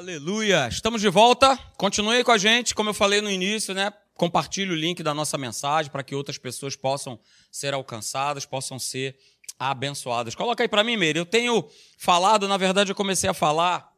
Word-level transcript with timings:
Aleluia! 0.00 0.66
Estamos 0.66 1.02
de 1.02 1.10
volta. 1.10 1.58
Continue 1.76 2.24
com 2.24 2.30
a 2.30 2.38
gente, 2.38 2.74
como 2.74 2.88
eu 2.88 2.94
falei 2.94 3.20
no 3.20 3.30
início, 3.30 3.74
né? 3.74 3.92
Compartilhe 4.14 4.70
o 4.70 4.74
link 4.74 5.02
da 5.02 5.12
nossa 5.12 5.36
mensagem 5.36 5.92
para 5.92 6.02
que 6.02 6.14
outras 6.14 6.38
pessoas 6.38 6.74
possam 6.74 7.20
ser 7.52 7.74
alcançadas, 7.74 8.46
possam 8.46 8.78
ser 8.78 9.18
abençoadas. 9.58 10.34
Coloca 10.34 10.64
aí 10.64 10.68
para 10.70 10.82
mim, 10.82 10.96
Meire. 10.96 11.18
Eu 11.18 11.26
tenho 11.26 11.68
falado, 11.98 12.48
na 12.48 12.56
verdade, 12.56 12.90
eu 12.90 12.96
comecei 12.96 13.28
a 13.28 13.34
falar 13.34 13.94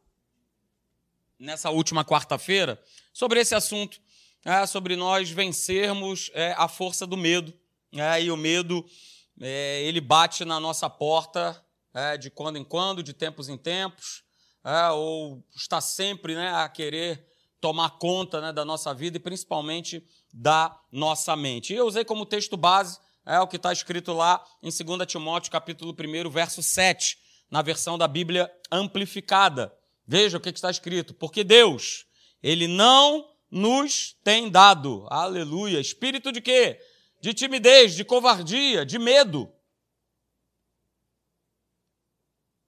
nessa 1.39 1.69
última 1.69 2.03
quarta-feira 2.03 2.83
sobre 3.13 3.39
esse 3.39 3.55
assunto, 3.55 4.01
é, 4.43 4.65
sobre 4.65 4.97
nós 4.97 5.29
vencermos 5.29 6.29
é, 6.33 6.53
a 6.57 6.67
força 6.67 7.07
do 7.07 7.15
medo. 7.15 7.53
É, 7.93 8.23
e 8.23 8.29
o 8.29 8.35
medo, 8.35 8.85
é, 9.39 9.81
ele 9.85 10.01
bate 10.01 10.43
na 10.43 10.59
nossa 10.59 10.89
porta 10.89 11.63
é, 11.93 12.17
de 12.17 12.29
quando 12.29 12.57
em 12.57 12.63
quando, 12.65 13.01
de 13.01 13.13
tempos 13.13 13.47
em 13.47 13.57
tempos 13.57 14.22
é, 14.63 14.89
ou 14.89 15.43
está 15.55 15.81
sempre 15.81 16.35
né, 16.35 16.53
a 16.53 16.69
querer 16.69 17.25
tomar 17.59 17.91
conta 17.91 18.41
né, 18.41 18.53
da 18.53 18.63
nossa 18.65 18.93
vida 18.93 19.17
e 19.17 19.19
principalmente 19.19 20.05
da 20.33 20.77
nossa 20.91 21.35
mente. 21.35 21.73
E 21.73 21.77
eu 21.77 21.85
usei 21.85 22.03
como 22.05 22.25
texto 22.25 22.57
base 22.57 22.99
é, 23.25 23.39
o 23.39 23.47
que 23.47 23.55
está 23.55 23.71
escrito 23.71 24.13
lá 24.13 24.43
em 24.61 24.69
2 24.69 25.07
Timóteo, 25.07 25.51
capítulo 25.51 25.95
1, 25.97 26.29
verso 26.29 26.61
7, 26.61 27.17
na 27.49 27.61
versão 27.61 27.97
da 27.97 28.07
Bíblia 28.07 28.51
amplificada. 28.71 29.73
Veja 30.05 30.37
o 30.37 30.41
que 30.41 30.49
está 30.49 30.69
escrito. 30.69 31.13
Porque 31.13 31.43
Deus, 31.43 32.05
Ele 32.41 32.67
não 32.67 33.29
nos 33.49 34.15
tem 34.23 34.49
dado, 34.49 35.05
aleluia, 35.09 35.79
espírito 35.79 36.31
de 36.31 36.41
quê? 36.41 36.79
De 37.21 37.33
timidez, 37.33 37.95
de 37.95 38.03
covardia, 38.03 38.85
de 38.85 38.97
medo 38.97 39.49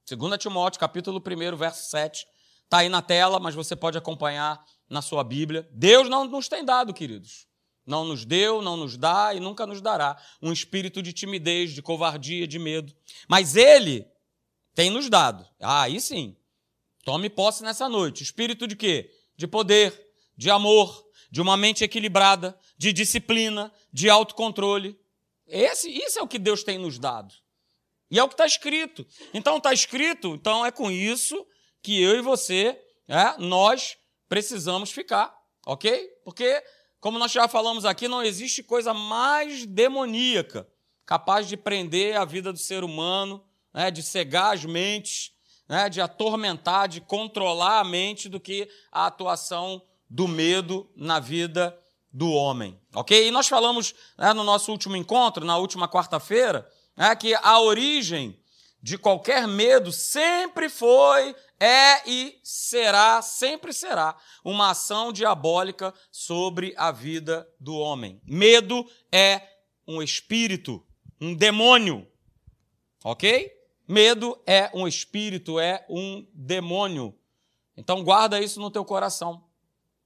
2 0.08 0.38
Timóteo, 0.38 0.80
capítulo 0.80 1.20
1, 1.20 1.58
verso 1.58 1.90
7. 1.90 2.27
Está 2.64 2.80
aí 2.80 2.90
na 2.90 3.02
tela, 3.02 3.40
mas 3.40 3.55
você 3.55 3.76
pode 3.76 3.98
acompanhar 3.98 4.64
na 4.88 5.02
sua 5.02 5.23
Bíblia. 5.23 5.68
Deus 5.72 6.08
não 6.08 6.26
nos 6.26 6.48
tem 6.48 6.64
dado, 6.64 6.94
queridos. 6.94 7.48
Não 7.84 8.06
nos 8.06 8.23
deu, 8.23 8.61
não 8.61 8.78
nos 8.78 8.98
dá 8.98 9.33
e 9.33 9.39
nunca 9.39 9.66
nos 9.66 9.81
dará 9.81 10.16
um 10.42 10.52
espírito 10.52 11.02
de 11.02 11.11
timidez, 11.11 11.72
de 11.72 11.81
covardia, 11.81 12.48
de 12.48 12.59
medo. 12.59 12.94
Mas 13.28 13.56
Ele 13.56 14.08
tem 14.76 14.92
nos 14.92 15.09
dado. 15.09 15.48
Ah, 15.59 15.83
aí 15.83 16.00
sim. 16.00 16.36
Tome 17.03 17.28
posse 17.28 17.64
nessa 17.64 17.89
noite. 17.89 18.22
Espírito 18.22 18.67
de 18.67 18.76
quê? 18.76 19.11
De 19.36 19.48
poder, 19.48 20.00
de 20.38 20.52
amor, 20.52 21.03
de 21.31 21.42
uma 21.42 21.58
mente 21.58 21.83
equilibrada, 21.83 22.58
de 22.78 22.94
disciplina, 22.94 23.72
de 23.92 24.08
autocontrole. 24.08 25.00
Esse, 25.48 25.89
isso 25.89 26.20
é 26.20 26.22
o 26.22 26.28
que 26.28 26.38
Deus 26.38 26.64
tem 26.64 26.78
nos 26.78 27.00
dado. 27.00 27.33
E 28.16 28.19
é 28.19 28.23
o 28.23 28.30
que 28.30 28.33
está 28.33 28.45
escrito. 28.45 29.05
Então 29.33 29.58
está 29.58 29.73
escrito, 29.73 30.35
então 30.35 30.66
é 30.66 30.71
com 30.71 30.89
isso 30.89 31.45
que 31.81 32.02
eu 32.02 32.17
e 32.17 32.21
você, 32.21 32.81
é, 33.09 33.38
nós 33.38 33.97
precisamos 34.30 34.89
ficar, 34.89 35.38
ok? 35.67 36.08
Porque, 36.23 36.63
como 37.02 37.19
nós 37.19 37.33
já 37.33 37.45
falamos 37.49 37.83
aqui, 37.83 38.08
não 38.08 38.23
existe 38.23 38.63
coisa 38.63 38.93
mais 38.93 39.66
demoníaca 39.66 40.66
capaz 41.05 41.45
de 41.45 41.58
prender 41.58 42.16
a 42.16 42.23
vida 42.23 42.53
do 42.53 42.58
ser 42.58 42.86
humano, 42.86 43.43
né, 43.73 43.91
de 43.91 44.02
cegar 44.02 44.53
as 44.53 44.63
mentes, 44.63 45.33
né, 45.67 45.89
de 45.89 45.99
atormentar, 45.99 46.88
de 46.88 47.02
controlar 47.02 47.81
a 47.81 47.83
mente 47.83 48.30
do 48.30 48.39
que 48.39 48.69
a 48.93 49.08
atuação 49.08 49.81
do 50.09 50.25
medo 50.25 50.89
na 50.95 51.19
vida 51.19 51.77
do 52.13 52.31
homem, 52.31 52.80
ok? 52.93 53.27
E 53.27 53.30
nós 53.30 53.49
falamos 53.49 53.93
né, 54.17 54.31
no 54.31 54.45
nosso 54.45 54.71
último 54.71 54.95
encontro, 54.95 55.43
na 55.43 55.58
última 55.58 55.86
quarta-feira, 55.86 56.66
é 56.98 57.16
que 57.16 57.36
a 57.36 57.60
origem 57.60 58.40
de 58.82 58.98
qualquer 58.98 59.48
medo 59.48 59.92
sempre 59.92 60.70
foi, 60.70 61.36
é 61.60 62.08
e 62.08 62.40
será, 62.44 63.20
sempre 63.22 63.74
será, 63.74 64.16
uma 64.44 64.70
ação 64.70 65.12
diabólica 65.12 65.92
sobre 66.12 66.73
a 66.78 66.92
vida 66.92 67.50
do 67.60 67.76
homem. 67.76 68.22
Medo 68.23 68.88
é 69.12 69.42
um 69.88 70.04
espírito, 70.04 70.86
um 71.20 71.34
demônio. 71.34 72.08
Ok? 73.04 73.52
Medo 73.88 74.39
é 74.45 74.70
um 74.73 74.88
espírito, 74.88 75.60
é 75.60 75.84
um 75.89 76.28
demônio. 76.32 77.17
Então 77.76 78.04
guarda 78.04 78.39
isso 78.39 78.60
no 78.60 78.70
teu 78.70 78.86
coração. 78.86 79.44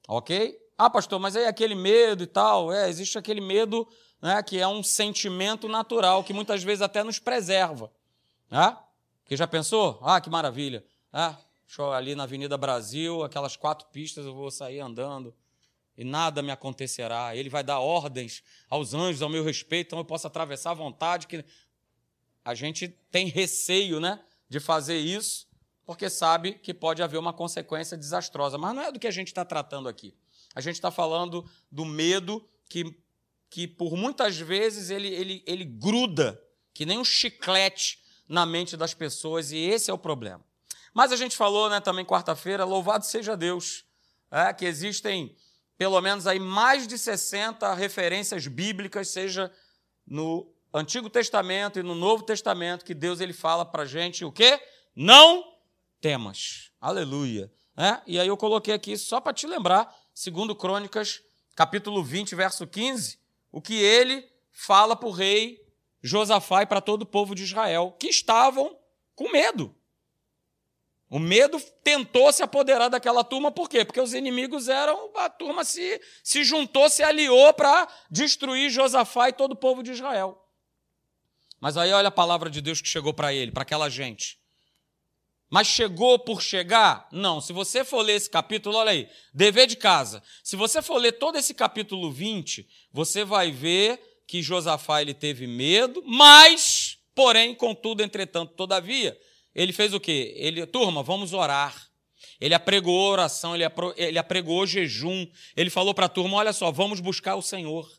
Ok? 0.08 0.58
Ah, 0.78 0.90
pastor, 0.90 1.20
mas 1.20 1.36
aí 1.36 1.46
aquele 1.46 1.76
medo 1.76 2.24
e 2.24 2.28
tal, 2.28 2.72
é, 2.72 2.88
existe 2.88 3.18
aquele 3.18 3.42
medo 3.42 3.86
né, 4.22 4.42
que 4.44 4.60
é 4.60 4.68
um 4.68 4.84
sentimento 4.84 5.68
natural, 5.68 6.24
que 6.24 6.34
muitas 6.34 6.64
vezes 6.64 6.82
até 6.82 7.04
nos 7.04 7.20
preserva. 7.20 7.92
Né? 8.50 8.78
Porque 9.24 9.38
já 9.38 9.48
pensou? 9.48 10.00
Ah, 10.02 10.20
que 10.20 10.30
maravilha. 10.30 10.84
Ah, 11.12 11.38
ali 11.96 12.16
na 12.16 12.24
Avenida 12.24 12.58
Brasil, 12.58 13.24
aquelas 13.24 13.56
quatro 13.56 13.88
pistas, 13.90 14.26
eu 14.26 14.34
vou 14.34 14.50
sair 14.50 14.80
andando 14.80 15.34
e 16.00 16.04
nada 16.04 16.42
me 16.42 16.50
acontecerá. 16.50 17.36
Ele 17.36 17.50
vai 17.50 17.62
dar 17.62 17.80
ordens 17.80 18.42
aos 18.70 18.94
anjos 18.94 19.22
ao 19.22 19.30
meu 19.30 19.44
respeito, 19.44 19.88
então 19.88 20.00
eu 20.00 20.06
posso 20.06 20.26
atravessar 20.26 20.72
à 20.72 20.74
vontade. 20.74 21.28
Que 21.28 21.44
a 22.44 22.56
gente 22.56 22.88
tem 23.12 23.28
receio, 23.28 24.00
né, 24.00 24.20
de 24.48 24.62
fazer 24.62 24.98
isso, 24.98 25.46
porque 25.86 26.10
sabe 26.10 26.54
que 26.54 26.74
pode 26.74 27.04
haver 27.04 27.18
uma 27.18 27.34
consequência 27.34 27.98
desastrosa. 27.98 28.58
Mas 28.58 28.74
não 28.74 28.82
é 28.82 28.92
do 28.92 29.00
que 29.00 29.08
a 29.08 29.12
gente 29.12 29.28
está 29.28 29.44
tratando 29.44 29.90
aqui. 29.90 30.16
A 30.56 30.62
gente 30.62 30.76
está 30.76 30.90
falando 30.90 31.46
do 31.70 31.84
medo 31.84 32.48
que 32.70 32.98
que 33.50 33.68
por 33.68 33.96
muitas 33.96 34.38
vezes 34.38 34.90
ele, 34.90 35.08
ele, 35.08 35.44
ele 35.46 35.66
gruda, 35.66 36.42
que 36.74 36.86
nem 36.86 37.00
um 37.00 37.06
chiclete 37.06 38.00
na 38.28 38.46
mente 38.46 38.78
das 38.78 38.94
pessoas, 38.94 39.52
e 39.52 39.58
esse 39.58 39.90
é 39.90 39.94
o 39.94 39.98
problema. 39.98 40.44
Mas 40.94 41.12
a 41.12 41.16
gente 41.16 41.36
falou 41.36 41.70
né, 41.70 41.80
também 41.80 42.06
quarta-feira, 42.06 42.64
louvado 42.64 43.06
seja 43.06 43.36
Deus, 43.36 43.86
é, 44.32 44.54
que 44.54 44.66
existem 44.66 45.36
pelo 45.78 46.00
menos 46.02 46.28
aí 46.28 46.40
mais 46.40 46.86
de 46.86 46.98
60 46.98 47.74
referências 47.74 48.46
bíblicas, 48.48 49.08
seja 49.08 49.52
no 50.06 50.52
Antigo 50.74 51.10
Testamento 51.10 51.80
e 51.80 51.84
no 51.84 51.96
Novo 51.96 52.24
Testamento, 52.24 52.84
que 52.84 52.94
Deus 52.94 53.22
ele 53.22 53.32
fala 53.32 53.66
para 53.66 53.84
a 53.84 53.86
gente 53.86 54.26
o 54.26 54.32
quê? 54.32 54.62
Não 54.94 55.44
temas. 56.02 56.72
Aleluia. 56.82 57.52
É? 57.78 58.02
E 58.06 58.20
aí 58.20 58.28
eu 58.28 58.36
coloquei 58.36 58.74
aqui 58.74 58.98
só 58.98 59.22
para 59.22 59.34
te 59.34 59.48
lembrar, 59.48 59.90
segundo 60.14 60.54
Crônicas, 60.54 61.22
capítulo 61.56 62.04
20, 62.04 62.36
verso 62.36 62.68
15, 62.68 63.18
o 63.52 63.62
que 63.62 63.76
ele 63.76 64.28
fala 64.52 64.96
para 64.96 65.08
o 65.08 65.12
rei 65.12 65.60
Josafá 66.02 66.64
e 66.64 66.66
para 66.66 66.82
todo 66.82 67.04
o 67.04 67.06
povo 67.06 67.36
de 67.36 67.44
Israel, 67.44 67.96
que 68.00 68.08
estavam 68.08 68.78
com 69.16 69.32
medo. 69.32 69.76
O 71.10 71.18
medo 71.18 71.60
tentou 71.84 72.32
se 72.32 72.44
apoderar 72.44 72.90
daquela 72.90 73.24
turma, 73.24 73.52
por 73.52 73.68
quê? 73.68 73.84
Porque 73.84 74.00
os 74.00 74.14
inimigos 74.14 74.70
eram, 74.70 75.12
a 75.16 75.28
turma 75.30 75.64
se, 75.66 76.00
se 76.24 76.44
juntou, 76.44 76.88
se 76.88 77.02
aliou 77.02 77.52
para 77.54 77.88
destruir 78.12 78.70
Josafá 78.70 79.30
e 79.30 79.34
todo 79.34 79.54
o 79.54 79.58
povo 79.58 79.82
de 79.82 79.92
Israel. 79.92 80.40
Mas 81.60 81.78
aí 81.78 81.92
olha 81.92 82.10
a 82.10 82.12
palavra 82.12 82.50
de 82.50 82.62
Deus 82.62 82.80
que 82.80 82.88
chegou 82.88 83.14
para 83.14 83.34
ele, 83.34 83.52
para 83.52 83.64
aquela 83.64 83.90
gente. 83.90 84.39
Mas 85.50 85.68
chegou 85.68 86.20
por 86.20 86.42
chegar? 86.42 87.08
Não. 87.12 87.42
Se 87.42 87.52
você 87.52 87.84
for 87.84 88.02
ler 88.02 88.14
esse 88.14 88.30
capítulo, 88.30 88.76
olha 88.78 88.92
aí, 88.92 89.10
dever 89.34 89.66
de 89.66 89.76
casa. 89.76 90.22
Se 90.44 90.56
você 90.56 90.82
for 90.82 90.98
ler 90.98 91.14
todo 91.14 91.38
esse 91.38 91.54
capítulo 91.54 92.12
20, 92.12 92.68
você 92.92 93.26
vai 93.26 93.52
ver 93.52 94.00
que 94.28 94.44
Josafá 94.44 95.02
ele 95.02 95.14
teve 95.14 95.48
medo, 95.48 96.04
mas, 96.06 97.00
porém, 97.16 97.56
contudo, 97.56 98.04
entretanto, 98.04 98.54
todavia, 98.54 99.20
ele 99.56 99.74
fez 99.74 99.92
o 99.92 100.00
quê? 100.00 100.36
Ele, 100.38 100.64
turma, 100.68 101.02
vamos 101.02 101.34
orar. 101.34 101.90
Ele 102.40 102.54
apregou 102.54 103.10
oração, 103.10 103.56
ele, 103.56 103.64
ele 103.98 104.20
apregou 104.20 104.68
jejum. 104.68 105.26
Ele 105.58 105.72
falou 105.72 105.96
para 105.96 106.06
a 106.06 106.10
turma: 106.10 106.38
olha 106.38 106.54
só, 106.54 106.72
vamos 106.72 107.00
buscar 107.00 107.36
o 107.36 107.42
Senhor. 107.42 107.90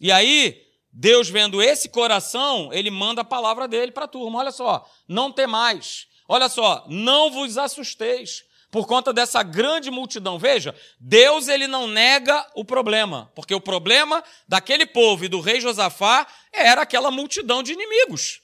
E 0.00 0.12
aí, 0.12 0.62
Deus 0.92 1.28
vendo 1.28 1.60
esse 1.60 1.88
coração, 1.88 2.72
ele 2.72 2.90
manda 2.90 3.22
a 3.22 3.24
palavra 3.24 3.66
dele 3.66 3.90
para 3.90 4.04
a 4.04 4.08
turma: 4.08 4.38
olha 4.38 4.52
só, 4.52 4.88
não 5.08 5.32
tem 5.32 5.48
mais 5.48 6.06
Olha 6.32 6.48
só, 6.48 6.86
não 6.88 7.28
vos 7.28 7.58
assusteis 7.58 8.44
por 8.70 8.86
conta 8.86 9.12
dessa 9.12 9.42
grande 9.42 9.90
multidão. 9.90 10.38
Veja, 10.38 10.72
Deus 11.00 11.48
ele 11.48 11.66
não 11.66 11.88
nega 11.88 12.48
o 12.54 12.64
problema, 12.64 13.32
porque 13.34 13.52
o 13.52 13.60
problema 13.60 14.22
daquele 14.46 14.86
povo 14.86 15.24
e 15.24 15.28
do 15.28 15.40
rei 15.40 15.60
Josafá 15.60 16.24
era 16.52 16.82
aquela 16.82 17.10
multidão 17.10 17.64
de 17.64 17.72
inimigos. 17.72 18.42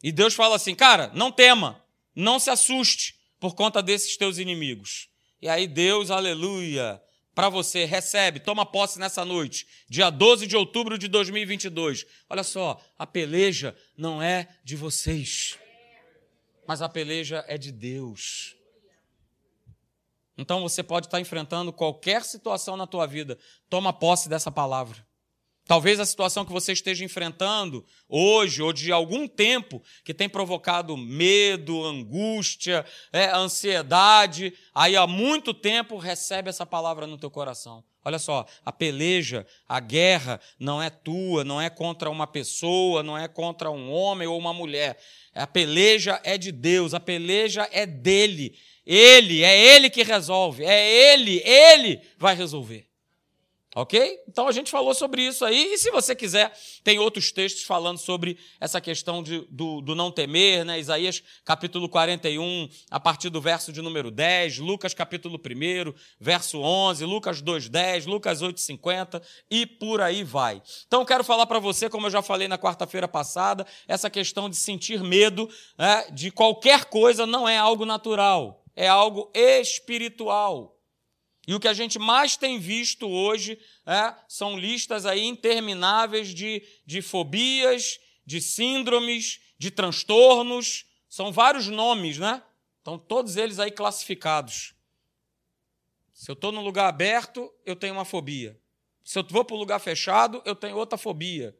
E 0.00 0.12
Deus 0.12 0.32
fala 0.32 0.54
assim: 0.54 0.76
"Cara, 0.76 1.10
não 1.12 1.32
tema, 1.32 1.84
não 2.14 2.38
se 2.38 2.50
assuste 2.50 3.16
por 3.40 3.56
conta 3.56 3.82
desses 3.82 4.16
teus 4.16 4.38
inimigos". 4.38 5.08
E 5.40 5.48
aí 5.48 5.66
Deus, 5.66 6.08
aleluia, 6.08 7.02
para 7.34 7.48
você, 7.48 7.84
recebe, 7.84 8.38
toma 8.38 8.64
posse 8.64 9.00
nessa 9.00 9.24
noite, 9.24 9.66
dia 9.88 10.08
12 10.08 10.46
de 10.46 10.56
outubro 10.56 10.96
de 10.96 11.08
2022. 11.08 12.06
Olha 12.30 12.44
só, 12.44 12.80
a 12.96 13.04
peleja 13.04 13.76
não 13.98 14.22
é 14.22 14.46
de 14.62 14.76
vocês 14.76 15.58
mas 16.66 16.82
a 16.82 16.88
peleja 16.88 17.44
é 17.46 17.58
de 17.58 17.72
Deus. 17.72 18.56
Então 20.36 20.62
você 20.62 20.82
pode 20.82 21.06
estar 21.06 21.20
enfrentando 21.20 21.72
qualquer 21.72 22.24
situação 22.24 22.76
na 22.76 22.86
tua 22.86 23.06
vida. 23.06 23.38
Toma 23.68 23.92
posse 23.92 24.28
dessa 24.28 24.50
palavra. 24.50 25.06
Talvez 25.72 25.98
a 25.98 26.04
situação 26.04 26.44
que 26.44 26.52
você 26.52 26.74
esteja 26.74 27.02
enfrentando 27.02 27.82
hoje 28.06 28.60
ou 28.60 28.74
de 28.74 28.92
algum 28.92 29.26
tempo 29.26 29.82
que 30.04 30.12
tem 30.12 30.28
provocado 30.28 30.98
medo, 30.98 31.82
angústia, 31.82 32.84
é, 33.10 33.30
ansiedade, 33.30 34.52
aí 34.74 34.96
há 34.96 35.06
muito 35.06 35.54
tempo 35.54 35.96
recebe 35.96 36.50
essa 36.50 36.66
palavra 36.66 37.06
no 37.06 37.16
teu 37.16 37.30
coração. 37.30 37.82
Olha 38.04 38.18
só, 38.18 38.44
a 38.62 38.70
peleja, 38.70 39.46
a 39.66 39.80
guerra 39.80 40.38
não 40.60 40.82
é 40.82 40.90
tua, 40.90 41.42
não 41.42 41.58
é 41.58 41.70
contra 41.70 42.10
uma 42.10 42.26
pessoa, 42.26 43.02
não 43.02 43.16
é 43.16 43.26
contra 43.26 43.70
um 43.70 43.90
homem 43.90 44.28
ou 44.28 44.38
uma 44.38 44.52
mulher. 44.52 44.98
A 45.34 45.46
peleja 45.46 46.20
é 46.22 46.36
de 46.36 46.52
Deus, 46.52 46.92
a 46.92 47.00
peleja 47.00 47.66
é 47.72 47.86
dele. 47.86 48.58
Ele, 48.84 49.42
é 49.42 49.74
ele 49.74 49.88
que 49.88 50.02
resolve, 50.02 50.66
é 50.66 51.14
ele, 51.14 51.40
ele 51.42 52.02
vai 52.18 52.34
resolver. 52.34 52.91
Ok? 53.74 54.20
Então 54.28 54.46
a 54.46 54.52
gente 54.52 54.70
falou 54.70 54.92
sobre 54.92 55.22
isso 55.22 55.46
aí, 55.46 55.72
e 55.72 55.78
se 55.78 55.90
você 55.90 56.14
quiser, 56.14 56.52
tem 56.84 56.98
outros 56.98 57.32
textos 57.32 57.62
falando 57.62 57.96
sobre 57.96 58.36
essa 58.60 58.82
questão 58.82 59.22
de, 59.22 59.46
do, 59.50 59.80
do, 59.80 59.94
não 59.94 60.10
temer, 60.10 60.62
né? 60.62 60.78
Isaías 60.78 61.22
capítulo 61.42 61.88
41, 61.88 62.68
a 62.90 63.00
partir 63.00 63.30
do 63.30 63.40
verso 63.40 63.72
de 63.72 63.80
número 63.80 64.10
10, 64.10 64.58
Lucas 64.58 64.92
capítulo 64.92 65.36
1, 65.38 65.94
verso 66.20 66.60
11, 66.60 67.02
Lucas 67.06 67.42
2,10, 67.42 68.04
Lucas 68.04 68.42
8,50 68.42 69.22
e 69.50 69.64
por 69.64 70.02
aí 70.02 70.22
vai. 70.22 70.60
Então 70.86 71.02
quero 71.02 71.24
falar 71.24 71.46
para 71.46 71.58
você, 71.58 71.88
como 71.88 72.08
eu 72.08 72.10
já 72.10 72.20
falei 72.20 72.48
na 72.48 72.58
quarta-feira 72.58 73.08
passada, 73.08 73.66
essa 73.88 74.10
questão 74.10 74.50
de 74.50 74.56
sentir 74.56 75.02
medo 75.02 75.48
né, 75.78 76.08
de 76.12 76.30
qualquer 76.30 76.84
coisa 76.84 77.24
não 77.24 77.48
é 77.48 77.56
algo 77.56 77.86
natural, 77.86 78.62
é 78.76 78.86
algo 78.86 79.30
espiritual. 79.34 80.76
E 81.46 81.54
o 81.54 81.60
que 81.60 81.68
a 81.68 81.74
gente 81.74 81.98
mais 81.98 82.36
tem 82.36 82.58
visto 82.58 83.08
hoje 83.08 83.58
é, 83.84 84.14
são 84.28 84.56
listas 84.56 85.04
aí 85.04 85.24
intermináveis 85.24 86.32
de, 86.32 86.62
de 86.86 87.02
fobias, 87.02 87.98
de 88.24 88.40
síndromes, 88.40 89.40
de 89.58 89.70
transtornos. 89.70 90.86
São 91.08 91.32
vários 91.32 91.66
nomes, 91.66 92.18
né? 92.18 92.42
Estão 92.78 92.96
todos 92.96 93.36
eles 93.36 93.58
aí 93.58 93.70
classificados. 93.70 94.74
Se 96.12 96.30
eu 96.30 96.34
estou 96.34 96.52
num 96.52 96.62
lugar 96.62 96.88
aberto, 96.88 97.52
eu 97.66 97.74
tenho 97.74 97.94
uma 97.94 98.04
fobia. 98.04 98.56
Se 99.04 99.18
eu 99.18 99.24
vou 99.28 99.44
para 99.44 99.56
um 99.56 99.58
lugar 99.58 99.80
fechado, 99.80 100.40
eu 100.44 100.54
tenho 100.54 100.76
outra 100.76 100.96
fobia. 100.96 101.56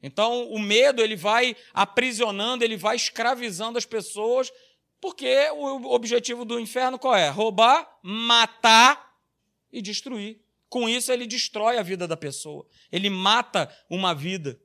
Então, 0.00 0.48
o 0.48 0.60
medo 0.60 1.02
ele 1.02 1.16
vai 1.16 1.56
aprisionando, 1.74 2.62
ele 2.62 2.76
vai 2.76 2.94
escravizando 2.94 3.76
as 3.76 3.84
pessoas, 3.84 4.52
porque 5.00 5.50
o 5.50 5.92
objetivo 5.92 6.44
do 6.44 6.60
inferno 6.60 6.98
qual 6.98 7.16
é? 7.16 7.28
Roubar, 7.28 7.98
matar 8.00 9.07
e 9.72 9.82
destruir. 9.82 10.40
Com 10.68 10.88
isso, 10.88 11.10
ele 11.10 11.26
destrói 11.26 11.78
a 11.78 11.82
vida 11.82 12.06
da 12.06 12.16
pessoa. 12.16 12.64
Ele 12.92 13.08
mata 13.08 13.74
uma 13.88 14.14
vida. 14.14 14.60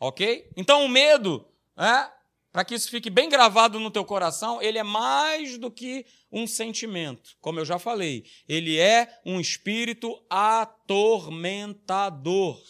Ok? 0.00 0.48
Então, 0.56 0.84
o 0.84 0.88
medo, 0.88 1.44
é, 1.76 2.08
para 2.52 2.64
que 2.64 2.74
isso 2.74 2.88
fique 2.88 3.10
bem 3.10 3.28
gravado 3.28 3.80
no 3.80 3.90
teu 3.90 4.04
coração, 4.04 4.62
ele 4.62 4.78
é 4.78 4.84
mais 4.84 5.58
do 5.58 5.68
que 5.70 6.06
um 6.30 6.46
sentimento. 6.46 7.36
Como 7.40 7.58
eu 7.58 7.64
já 7.64 7.80
falei, 7.80 8.24
ele 8.48 8.78
é 8.78 9.20
um 9.26 9.40
espírito 9.40 10.24
atormentador. 10.30 12.62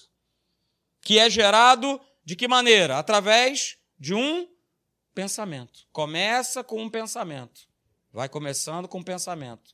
Que 1.03 1.19
é 1.19 1.29
gerado 1.29 2.01
de 2.25 2.35
que 2.35 2.49
maneira? 2.49 2.99
Através 2.99 3.77
de 3.99 4.15
um 4.15 4.49
pensamento. 5.15 5.87
Começa 5.93 6.65
com 6.65 6.83
um 6.83 6.89
pensamento. 6.89 7.69
Vai 8.11 8.27
começando 8.29 8.89
com 8.89 9.01
um 9.01 9.05
pensamento. 9.05 9.74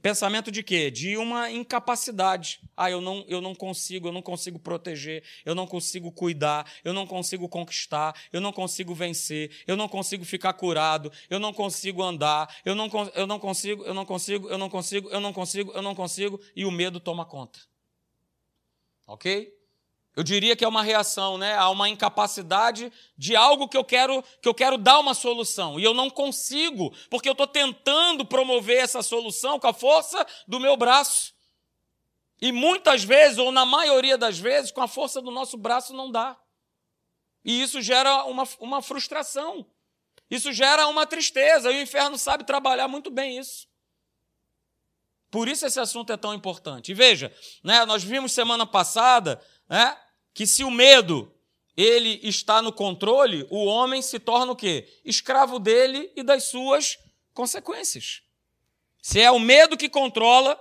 Pensamento 0.00 0.50
de 0.50 0.62
quê? 0.62 0.90
De 0.90 1.16
uma 1.16 1.50
incapacidade. 1.50 2.60
Ah, 2.76 2.90
eu 2.90 3.00
não, 3.00 3.24
eu 3.28 3.40
não 3.40 3.54
consigo, 3.54 4.08
eu 4.08 4.12
não 4.12 4.22
consigo 4.22 4.58
proteger, 4.58 5.22
eu 5.44 5.54
não 5.54 5.66
consigo 5.66 6.10
cuidar, 6.10 6.70
eu 6.82 6.92
não 6.92 7.06
consigo 7.06 7.48
conquistar, 7.48 8.14
eu 8.32 8.40
não 8.40 8.52
consigo 8.52 8.94
vencer, 8.94 9.50
eu 9.66 9.76
não 9.76 9.88
consigo 9.88 10.24
ficar 10.24 10.54
curado, 10.54 11.12
eu 11.28 11.38
não 11.38 11.52
consigo 11.52 12.02
andar, 12.02 12.54
eu 12.64 12.74
não, 12.74 12.90
eu 13.14 13.26
não 13.26 13.38
consigo, 13.38 13.84
eu 13.84 13.94
não 13.94 14.06
consigo, 14.06 14.48
eu 14.48 14.58
não 14.58 14.70
consigo, 14.70 15.08
eu 15.10 15.20
não 15.20 15.32
consigo, 15.32 15.72
eu 15.72 15.82
não 15.82 15.94
consigo, 15.94 16.40
e 16.56 16.64
o 16.64 16.70
medo 16.70 16.98
toma 16.98 17.24
conta. 17.26 17.60
Ok? 19.06 19.53
Eu 20.16 20.22
diria 20.22 20.54
que 20.54 20.64
é 20.64 20.68
uma 20.68 20.82
reação, 20.82 21.36
né, 21.36 21.56
a 21.56 21.68
uma 21.70 21.88
incapacidade 21.88 22.92
de 23.18 23.34
algo 23.34 23.68
que 23.68 23.76
eu 23.76 23.84
quero 23.84 24.22
que 24.40 24.48
eu 24.48 24.54
quero 24.54 24.78
dar 24.78 25.00
uma 25.00 25.12
solução 25.12 25.78
e 25.78 25.82
eu 25.82 25.92
não 25.92 26.08
consigo, 26.08 26.94
porque 27.10 27.28
eu 27.28 27.32
estou 27.32 27.48
tentando 27.48 28.24
promover 28.24 28.78
essa 28.78 29.02
solução 29.02 29.58
com 29.58 29.66
a 29.66 29.72
força 29.72 30.24
do 30.46 30.60
meu 30.60 30.76
braço. 30.76 31.34
E 32.40 32.52
muitas 32.52 33.02
vezes, 33.02 33.38
ou 33.38 33.50
na 33.50 33.64
maioria 33.64 34.16
das 34.16 34.38
vezes, 34.38 34.70
com 34.70 34.82
a 34.82 34.88
força 34.88 35.20
do 35.20 35.30
nosso 35.30 35.56
braço 35.56 35.92
não 35.92 36.10
dá. 36.10 36.38
E 37.44 37.60
isso 37.62 37.82
gera 37.82 38.24
uma, 38.24 38.44
uma 38.60 38.82
frustração. 38.82 39.66
Isso 40.30 40.52
gera 40.52 40.86
uma 40.88 41.06
tristeza. 41.06 41.70
E 41.72 41.78
o 41.78 41.82
inferno 41.82 42.18
sabe 42.18 42.44
trabalhar 42.44 42.88
muito 42.88 43.10
bem 43.10 43.38
isso. 43.38 43.66
Por 45.30 45.48
isso 45.48 45.66
esse 45.66 45.80
assunto 45.80 46.12
é 46.12 46.16
tão 46.16 46.32
importante. 46.32 46.92
E 46.92 46.94
veja, 46.94 47.34
né, 47.62 47.84
nós 47.84 48.04
vimos 48.04 48.32
semana 48.32 48.66
passada 48.66 49.40
né, 49.68 49.96
que 50.34 50.46
se 50.46 50.64
o 50.64 50.70
medo 50.70 51.32
ele 51.76 52.20
está 52.22 52.60
no 52.60 52.72
controle, 52.72 53.46
o 53.50 53.64
homem 53.64 54.02
se 54.02 54.18
torna 54.18 54.52
o 54.52 54.56
quê? 54.56 54.86
Escravo 55.04 55.58
dele 55.58 56.12
e 56.14 56.22
das 56.22 56.44
suas 56.44 56.98
consequências. 57.32 58.22
Se 59.00 59.20
é 59.20 59.30
o 59.30 59.38
medo 59.38 59.76
que 59.76 59.88
controla 59.88 60.60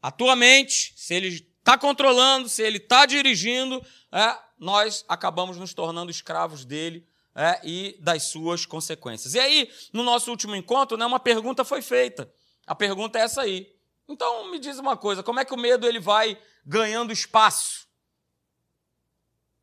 a 0.00 0.10
tua 0.10 0.36
mente, 0.36 0.92
se 0.96 1.14
ele 1.14 1.28
está 1.58 1.76
controlando, 1.76 2.48
se 2.48 2.62
ele 2.62 2.78
está 2.78 3.06
dirigindo, 3.06 3.84
é, 4.12 4.38
nós 4.58 5.04
acabamos 5.08 5.56
nos 5.56 5.74
tornando 5.74 6.10
escravos 6.10 6.64
dele 6.64 7.06
é, 7.34 7.60
e 7.62 7.96
das 8.00 8.24
suas 8.24 8.64
consequências. 8.64 9.34
E 9.34 9.40
aí, 9.40 9.70
no 9.92 10.02
nosso 10.02 10.30
último 10.30 10.56
encontro, 10.56 10.96
né, 10.96 11.04
uma 11.04 11.20
pergunta 11.20 11.64
foi 11.64 11.82
feita. 11.82 12.32
A 12.66 12.74
pergunta 12.74 13.18
é 13.18 13.22
essa 13.22 13.42
aí. 13.42 13.72
Então, 14.08 14.50
me 14.50 14.58
diz 14.58 14.78
uma 14.78 14.96
coisa: 14.96 15.22
como 15.22 15.38
é 15.38 15.44
que 15.44 15.54
o 15.54 15.58
medo 15.58 15.86
ele 15.86 16.00
vai 16.00 16.38
ganhando 16.64 17.12
espaço? 17.12 17.85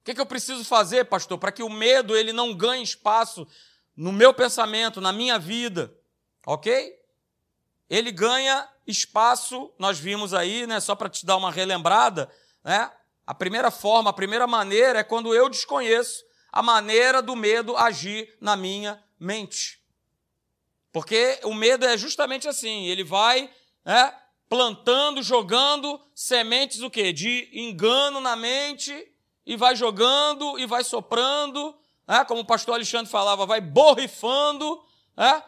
O 0.03 0.05
que, 0.05 0.13
que 0.13 0.19
eu 0.19 0.25
preciso 0.25 0.65
fazer, 0.65 1.05
pastor, 1.05 1.37
para 1.37 1.49
que 1.49 1.63
o 1.63 1.69
medo 1.69 2.13
ele 2.13 2.33
não 2.33 2.53
ganhe 2.53 2.83
espaço 2.83 3.47
no 3.95 4.11
meu 4.11 4.33
pensamento, 4.33 4.99
na 4.99 5.13
minha 5.13 5.39
vida? 5.39 5.97
Ok? 6.45 6.93
Ele 7.89 8.11
ganha 8.11 8.69
espaço, 8.85 9.73
nós 9.79 9.97
vimos 9.97 10.33
aí, 10.33 10.67
né, 10.67 10.81
só 10.81 10.93
para 10.93 11.07
te 11.07 11.25
dar 11.25 11.37
uma 11.37 11.49
relembrada, 11.49 12.29
né? 12.65 12.91
A 13.25 13.33
primeira 13.33 13.71
forma, 13.71 14.09
a 14.09 14.13
primeira 14.13 14.45
maneira 14.45 14.99
é 14.99 15.03
quando 15.05 15.33
eu 15.33 15.47
desconheço 15.47 16.25
a 16.51 16.61
maneira 16.61 17.21
do 17.21 17.33
medo 17.33 17.77
agir 17.77 18.35
na 18.41 18.57
minha 18.57 19.01
mente. 19.17 19.81
Porque 20.91 21.39
o 21.43 21.53
medo 21.53 21.85
é 21.85 21.97
justamente 21.97 22.45
assim, 22.45 22.87
ele 22.87 23.05
vai 23.05 23.49
né, 23.85 24.13
plantando, 24.49 25.23
jogando 25.23 25.97
sementes 26.13 26.81
o 26.81 26.89
quê? 26.89 27.13
De 27.13 27.49
engano 27.53 28.19
na 28.19 28.35
mente 28.35 29.12
e 29.45 29.55
vai 29.55 29.75
jogando 29.75 30.57
e 30.57 30.65
vai 30.65 30.83
soprando, 30.83 31.75
né? 32.07 32.23
como 32.25 32.41
o 32.41 32.45
pastor 32.45 32.75
Alexandre 32.75 33.11
falava, 33.11 33.45
vai 33.45 33.61
borrifando 33.61 34.83
né? 35.15 35.43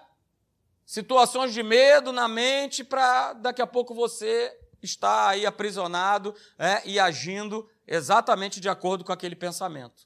situações 0.86 1.54
de 1.54 1.64
medo 1.64 2.12
na 2.12 2.28
mente 2.28 2.84
para 2.84 3.34
daqui 3.34 3.62
a 3.62 3.68
pouco 3.68 3.94
você 3.94 4.56
estar 4.82 5.30
aí 5.30 5.46
aprisionado 5.46 6.36
né? 6.58 6.82
e 6.86 7.00
agindo 7.00 7.70
exatamente 7.88 8.60
de 8.60 8.70
acordo 8.70 9.04
com 9.04 9.12
aquele 9.12 9.36
pensamento. 9.36 10.06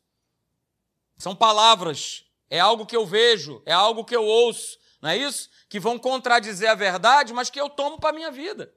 São 1.18 1.36
palavras, 1.36 2.26
é 2.50 2.60
algo 2.60 2.86
que 2.86 2.96
eu 2.96 3.06
vejo, 3.06 3.62
é 3.66 3.74
algo 3.74 4.06
que 4.06 4.16
eu 4.16 4.24
ouço, 4.24 4.80
não 5.02 5.10
é 5.10 5.18
isso? 5.18 5.50
Que 5.68 5.80
vão 5.80 5.98
contradizer 5.98 6.70
a 6.70 6.76
verdade, 6.76 7.34
mas 7.34 7.50
que 7.50 7.60
eu 7.60 7.70
tomo 7.70 8.00
para 8.00 8.10
a 8.10 8.14
minha 8.14 8.32
vida. 8.32 8.74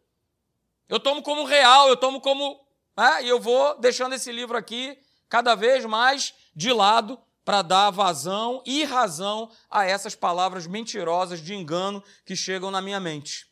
Eu 0.88 1.00
tomo 1.00 1.23
como 1.23 1.45
real, 1.45 1.88
eu 1.88 1.97
tomo 1.97 2.21
como 2.21 2.61
né? 2.96 3.25
E 3.25 3.28
eu 3.28 3.40
vou 3.40 3.78
deixando 3.78 4.14
esse 4.14 4.30
livro 4.30 4.56
aqui 4.56 4.99
cada 5.28 5.54
vez 5.54 5.84
mais 5.84 6.34
de 6.54 6.72
lado 6.72 7.18
para 7.44 7.62
dar 7.62 7.90
vazão 7.90 8.62
e 8.64 8.84
razão 8.84 9.50
a 9.70 9.84
essas 9.84 10.14
palavras 10.14 10.66
mentirosas 10.66 11.40
de 11.40 11.54
engano 11.54 12.02
que 12.25 12.37
chegam 12.37 12.70
na 12.70 12.80
minha 12.80 13.00
mente. 13.00 13.46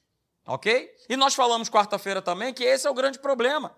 Ok? 0.47 0.91
E 1.09 1.17
nós 1.17 1.35
falamos 1.35 1.69
quarta-feira 1.69 2.23
também 2.23 2.55
que 2.55 2.65
esse 2.65 2.87
é 2.87 2.91
o 2.91 2.95
grande 2.95 3.19
problema. 3.19 3.77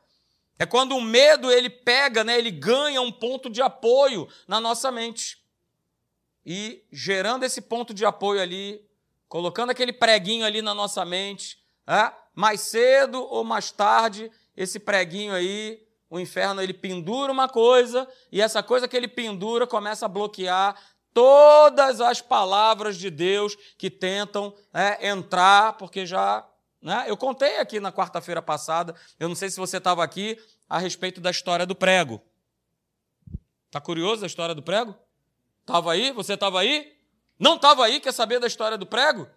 É 0.59 0.67
quando 0.67 0.97
o 0.97 1.01
medo 1.01 1.51
ele 1.51 1.71
pega, 1.71 2.23
né, 2.23 2.39
ele 2.39 2.51
ganha 2.51 3.01
um 3.01 3.11
ponto 3.11 3.49
de 3.49 3.63
apoio 3.63 4.29
na 4.47 4.61
nossa 4.61 4.91
mente. 4.91 5.39
E 6.45 6.85
gerando 6.93 7.45
esse 7.45 7.61
ponto 7.61 7.95
de 7.95 8.05
apoio 8.05 8.41
ali, 8.41 8.85
colocando 9.29 9.71
aquele 9.71 9.93
preguinho 9.93 10.45
ali 10.45 10.61
na 10.61 10.75
nossa 10.75 11.05
mente, 11.05 11.59
é? 11.87 12.13
mais 12.35 12.61
cedo 12.61 13.23
ou 13.23 13.45
mais 13.45 13.71
tarde, 13.71 14.31
esse 14.57 14.79
preguinho 14.79 15.33
aí, 15.35 15.83
o 16.11 16.21
inferno 16.21 16.61
ele 16.61 16.75
pendura 16.75 17.33
uma 17.33 17.49
coisa 17.49 18.09
e 18.31 18.41
essa 18.41 18.63
coisa 18.63 18.87
que 18.87 18.97
ele 18.97 19.09
pendura 19.09 19.67
começa 19.67 20.07
a 20.07 20.09
bloquear 20.09 20.77
todas 21.15 22.01
as 22.01 22.21
palavras 22.21 22.97
de 22.97 23.11
Deus 23.11 23.57
que 23.77 23.91
tentam 23.91 24.55
é, 24.73 25.09
entrar, 25.09 25.75
porque 25.75 26.07
já 26.07 26.47
né? 26.83 27.05
Eu 27.07 27.17
contei 27.17 27.59
aqui 27.59 27.79
na 27.79 27.93
quarta-feira 27.93 28.43
passada, 28.43 28.95
eu 29.21 29.29
não 29.29 29.37
sei 29.37 29.49
se 29.49 29.57
você 29.57 29.77
estava 29.77 30.03
aqui, 30.03 30.37
a 30.69 30.79
respeito 30.79 31.21
da 31.21 31.31
história 31.31 31.65
do 31.65 31.77
prego. 31.77 32.21
Está 33.67 33.81
curioso 33.81 34.23
da 34.23 34.27
história 34.27 34.55
do 34.55 34.63
prego? 34.63 34.95
Estava 35.61 35.93
aí? 35.93 36.11
Você 36.11 36.35
estava 36.35 36.61
aí? 36.61 36.93
Não 37.39 37.55
estava 37.55 37.85
aí? 37.85 38.01
Quer 38.01 38.13
saber 38.13 38.41
da 38.41 38.49
história 38.49 38.77
do 38.77 38.85
prego? 38.85 39.29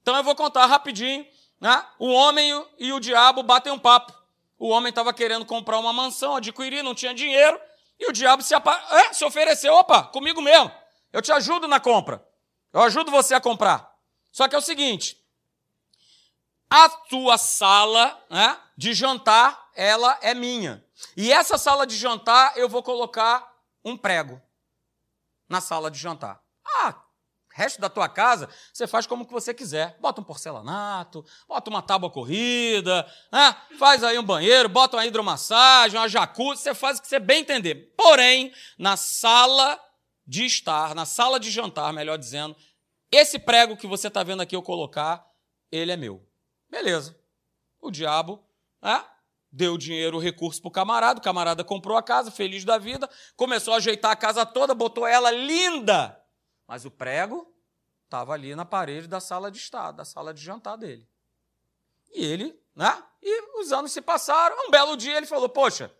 Então 0.00 0.16
eu 0.16 0.24
vou 0.24 0.34
contar 0.34 0.64
rapidinho. 0.64 1.26
Né? 1.60 1.84
O 1.98 2.08
homem 2.08 2.64
e 2.78 2.92
o 2.92 3.00
diabo 3.00 3.42
batem 3.42 3.72
um 3.72 3.78
papo. 3.78 4.14
O 4.58 4.68
homem 4.68 4.90
estava 4.90 5.12
querendo 5.12 5.46
comprar 5.46 5.78
uma 5.78 5.92
mansão, 5.92 6.36
adquirir, 6.36 6.82
não 6.82 6.94
tinha 6.94 7.14
dinheiro, 7.14 7.60
e 7.98 8.10
o 8.10 8.12
diabo 8.12 8.42
se, 8.42 8.54
é, 8.54 9.12
se 9.12 9.24
ofereceu: 9.24 9.74
opa, 9.74 10.02
comigo 10.04 10.40
mesmo, 10.42 10.70
eu 11.12 11.22
te 11.22 11.30
ajudo 11.32 11.68
na 11.68 11.78
compra, 11.78 12.26
eu 12.72 12.82
ajudo 12.82 13.10
você 13.10 13.34
a 13.34 13.40
comprar. 13.40 13.94
Só 14.32 14.48
que 14.48 14.54
é 14.54 14.58
o 14.58 14.62
seguinte: 14.62 15.16
a 16.68 16.88
tua 16.88 17.38
sala 17.38 18.20
né, 18.28 18.58
de 18.76 18.92
jantar, 18.92 19.70
ela 19.74 20.18
é 20.20 20.34
minha. 20.34 20.84
E 21.16 21.32
essa 21.32 21.56
sala 21.56 21.86
de 21.86 21.96
jantar 21.96 22.56
eu 22.56 22.68
vou 22.68 22.82
colocar 22.82 23.56
um 23.84 23.96
prego 23.96 24.40
na 25.48 25.60
sala 25.60 25.90
de 25.90 25.98
jantar. 25.98 26.42
Ah, 26.64 26.94
resto 27.58 27.80
da 27.80 27.88
tua 27.88 28.08
casa, 28.08 28.48
você 28.72 28.86
faz 28.86 29.04
como 29.04 29.26
que 29.26 29.32
você 29.32 29.52
quiser. 29.52 29.98
Bota 30.00 30.20
um 30.20 30.24
porcelanato, 30.24 31.24
bota 31.48 31.68
uma 31.68 31.82
tábua 31.82 32.08
corrida, 32.08 33.04
né? 33.32 33.56
faz 33.76 34.04
aí 34.04 34.16
um 34.16 34.22
banheiro, 34.22 34.68
bota 34.68 34.96
uma 34.96 35.04
hidromassagem, 35.04 35.98
uma 35.98 36.08
jacuzzi, 36.08 36.62
você 36.62 36.72
faz 36.72 36.98
o 36.98 37.02
que 37.02 37.08
você 37.08 37.18
bem 37.18 37.40
entender. 37.40 37.92
Porém, 37.96 38.52
na 38.78 38.96
sala 38.96 39.78
de 40.24 40.46
estar, 40.46 40.94
na 40.94 41.04
sala 41.04 41.40
de 41.40 41.50
jantar, 41.50 41.92
melhor 41.92 42.16
dizendo, 42.16 42.54
esse 43.10 43.40
prego 43.40 43.76
que 43.76 43.88
você 43.88 44.06
está 44.06 44.22
vendo 44.22 44.40
aqui 44.40 44.54
eu 44.54 44.62
colocar, 44.62 45.26
ele 45.72 45.90
é 45.90 45.96
meu. 45.96 46.24
Beleza. 46.70 47.18
O 47.80 47.90
diabo 47.90 48.40
né? 48.80 49.04
deu 49.50 49.76
dinheiro, 49.76 50.18
o 50.18 50.20
recurso 50.20 50.60
para 50.60 50.68
o 50.68 50.72
camarada, 50.72 51.18
o 51.18 51.22
camarada 51.22 51.64
comprou 51.64 51.96
a 51.96 52.02
casa, 52.04 52.30
feliz 52.30 52.64
da 52.64 52.78
vida, 52.78 53.10
começou 53.34 53.74
a 53.74 53.78
ajeitar 53.78 54.12
a 54.12 54.16
casa 54.16 54.46
toda, 54.46 54.74
botou 54.74 55.08
ela 55.08 55.32
linda 55.32 56.17
mas 56.68 56.84
o 56.84 56.90
prego 56.90 57.50
estava 58.04 58.34
ali 58.34 58.54
na 58.54 58.66
parede 58.66 59.08
da 59.08 59.18
sala 59.18 59.50
de 59.50 59.56
estar, 59.56 59.90
da 59.90 60.04
sala 60.04 60.34
de 60.34 60.42
jantar 60.42 60.76
dele. 60.76 61.08
E 62.12 62.24
ele, 62.24 62.58
né? 62.76 63.02
E 63.22 63.60
os 63.60 63.72
anos 63.72 63.90
se 63.90 64.02
passaram. 64.02 64.54
Um 64.66 64.70
belo 64.70 64.96
dia 64.96 65.16
ele 65.16 65.26
falou: 65.26 65.48
Poxa, 65.48 65.90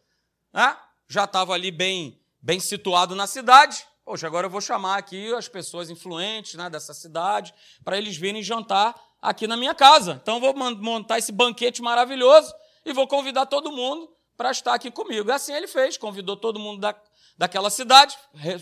né? 0.52 0.76
já 1.08 1.24
estava 1.24 1.54
ali 1.54 1.70
bem, 1.70 2.20
bem 2.40 2.60
situado 2.60 3.16
na 3.16 3.26
cidade. 3.26 3.86
Poxa, 4.04 4.26
agora 4.26 4.46
eu 4.46 4.50
vou 4.50 4.60
chamar 4.60 4.96
aqui 4.96 5.34
as 5.34 5.48
pessoas 5.48 5.90
influentes 5.90 6.54
né, 6.54 6.70
dessa 6.70 6.94
cidade 6.94 7.52
para 7.84 7.98
eles 7.98 8.16
virem 8.16 8.42
jantar 8.42 8.94
aqui 9.20 9.46
na 9.46 9.56
minha 9.56 9.74
casa. 9.74 10.18
Então 10.22 10.40
vou 10.40 10.54
montar 10.54 11.18
esse 11.18 11.32
banquete 11.32 11.82
maravilhoso 11.82 12.54
e 12.84 12.92
vou 12.92 13.06
convidar 13.06 13.46
todo 13.46 13.72
mundo 13.72 14.10
para 14.36 14.50
estar 14.50 14.72
aqui 14.72 14.90
comigo. 14.90 15.28
E 15.28 15.32
assim 15.32 15.52
ele 15.52 15.66
fez, 15.66 15.96
convidou 15.96 16.36
todo 16.36 16.58
mundo 16.58 16.80
da, 16.80 16.94
daquela 17.36 17.68
cidade, 17.68 18.16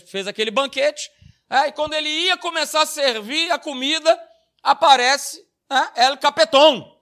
fez 0.07 0.27
aquele 0.27 0.51
banquete. 0.51 1.09
É, 1.49 1.67
e 1.67 1.71
quando 1.71 1.93
ele 1.93 2.09
ia 2.09 2.37
começar 2.37 2.81
a 2.81 2.85
servir 2.85 3.51
a 3.51 3.57
comida, 3.57 4.21
aparece 4.61 5.47
é, 5.69 6.07
El 6.07 6.17
Capeton, 6.17 6.99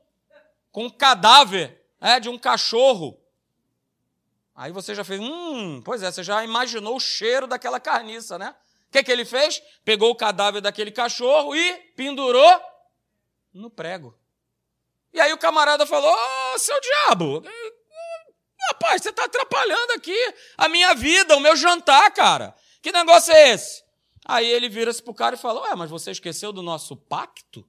com 0.71 0.85
um 0.85 0.89
cadáver 0.89 1.83
é, 1.99 2.19
de 2.19 2.29
um 2.29 2.37
cachorro. 2.37 3.19
Aí 4.55 4.71
você 4.71 4.93
já 4.93 5.03
fez, 5.03 5.19
hum, 5.19 5.81
pois 5.83 6.03
é, 6.03 6.11
você 6.11 6.23
já 6.23 6.43
imaginou 6.43 6.95
o 6.95 6.99
cheiro 6.99 7.47
daquela 7.47 7.79
carniça, 7.79 8.37
né? 8.37 8.55
O 8.87 8.91
que, 8.91 9.03
que 9.03 9.11
ele 9.11 9.25
fez? 9.25 9.61
Pegou 9.83 10.11
o 10.11 10.15
cadáver 10.15 10.61
daquele 10.61 10.91
cachorro 10.91 11.55
e 11.55 11.73
pendurou 11.95 12.61
no 13.53 13.69
prego. 13.69 14.17
E 15.11 15.19
aí 15.19 15.33
o 15.33 15.37
camarada 15.37 15.85
falou: 15.85 16.13
Ô, 16.13 16.59
seu 16.59 16.79
diabo, 16.79 17.43
rapaz, 18.69 19.01
você 19.01 19.09
está 19.09 19.25
atrapalhando 19.25 19.93
aqui 19.93 20.17
a 20.57 20.69
minha 20.69 20.93
vida, 20.93 21.35
o 21.35 21.39
meu 21.39 21.55
jantar, 21.55 22.11
cara. 22.11 22.55
Que 22.81 22.91
negócio 22.91 23.33
é 23.33 23.49
esse? 23.49 23.84
Aí 24.25 24.47
ele 24.47 24.67
vira-se 24.67 25.01
para 25.01 25.11
o 25.11 25.15
cara 25.15 25.35
e 25.35 25.39
fala: 25.39 25.61
Ué, 25.61 25.75
mas 25.75 25.89
você 25.89 26.09
esqueceu 26.09 26.51
do 26.51 26.63
nosso 26.63 26.97
pacto? 26.97 27.67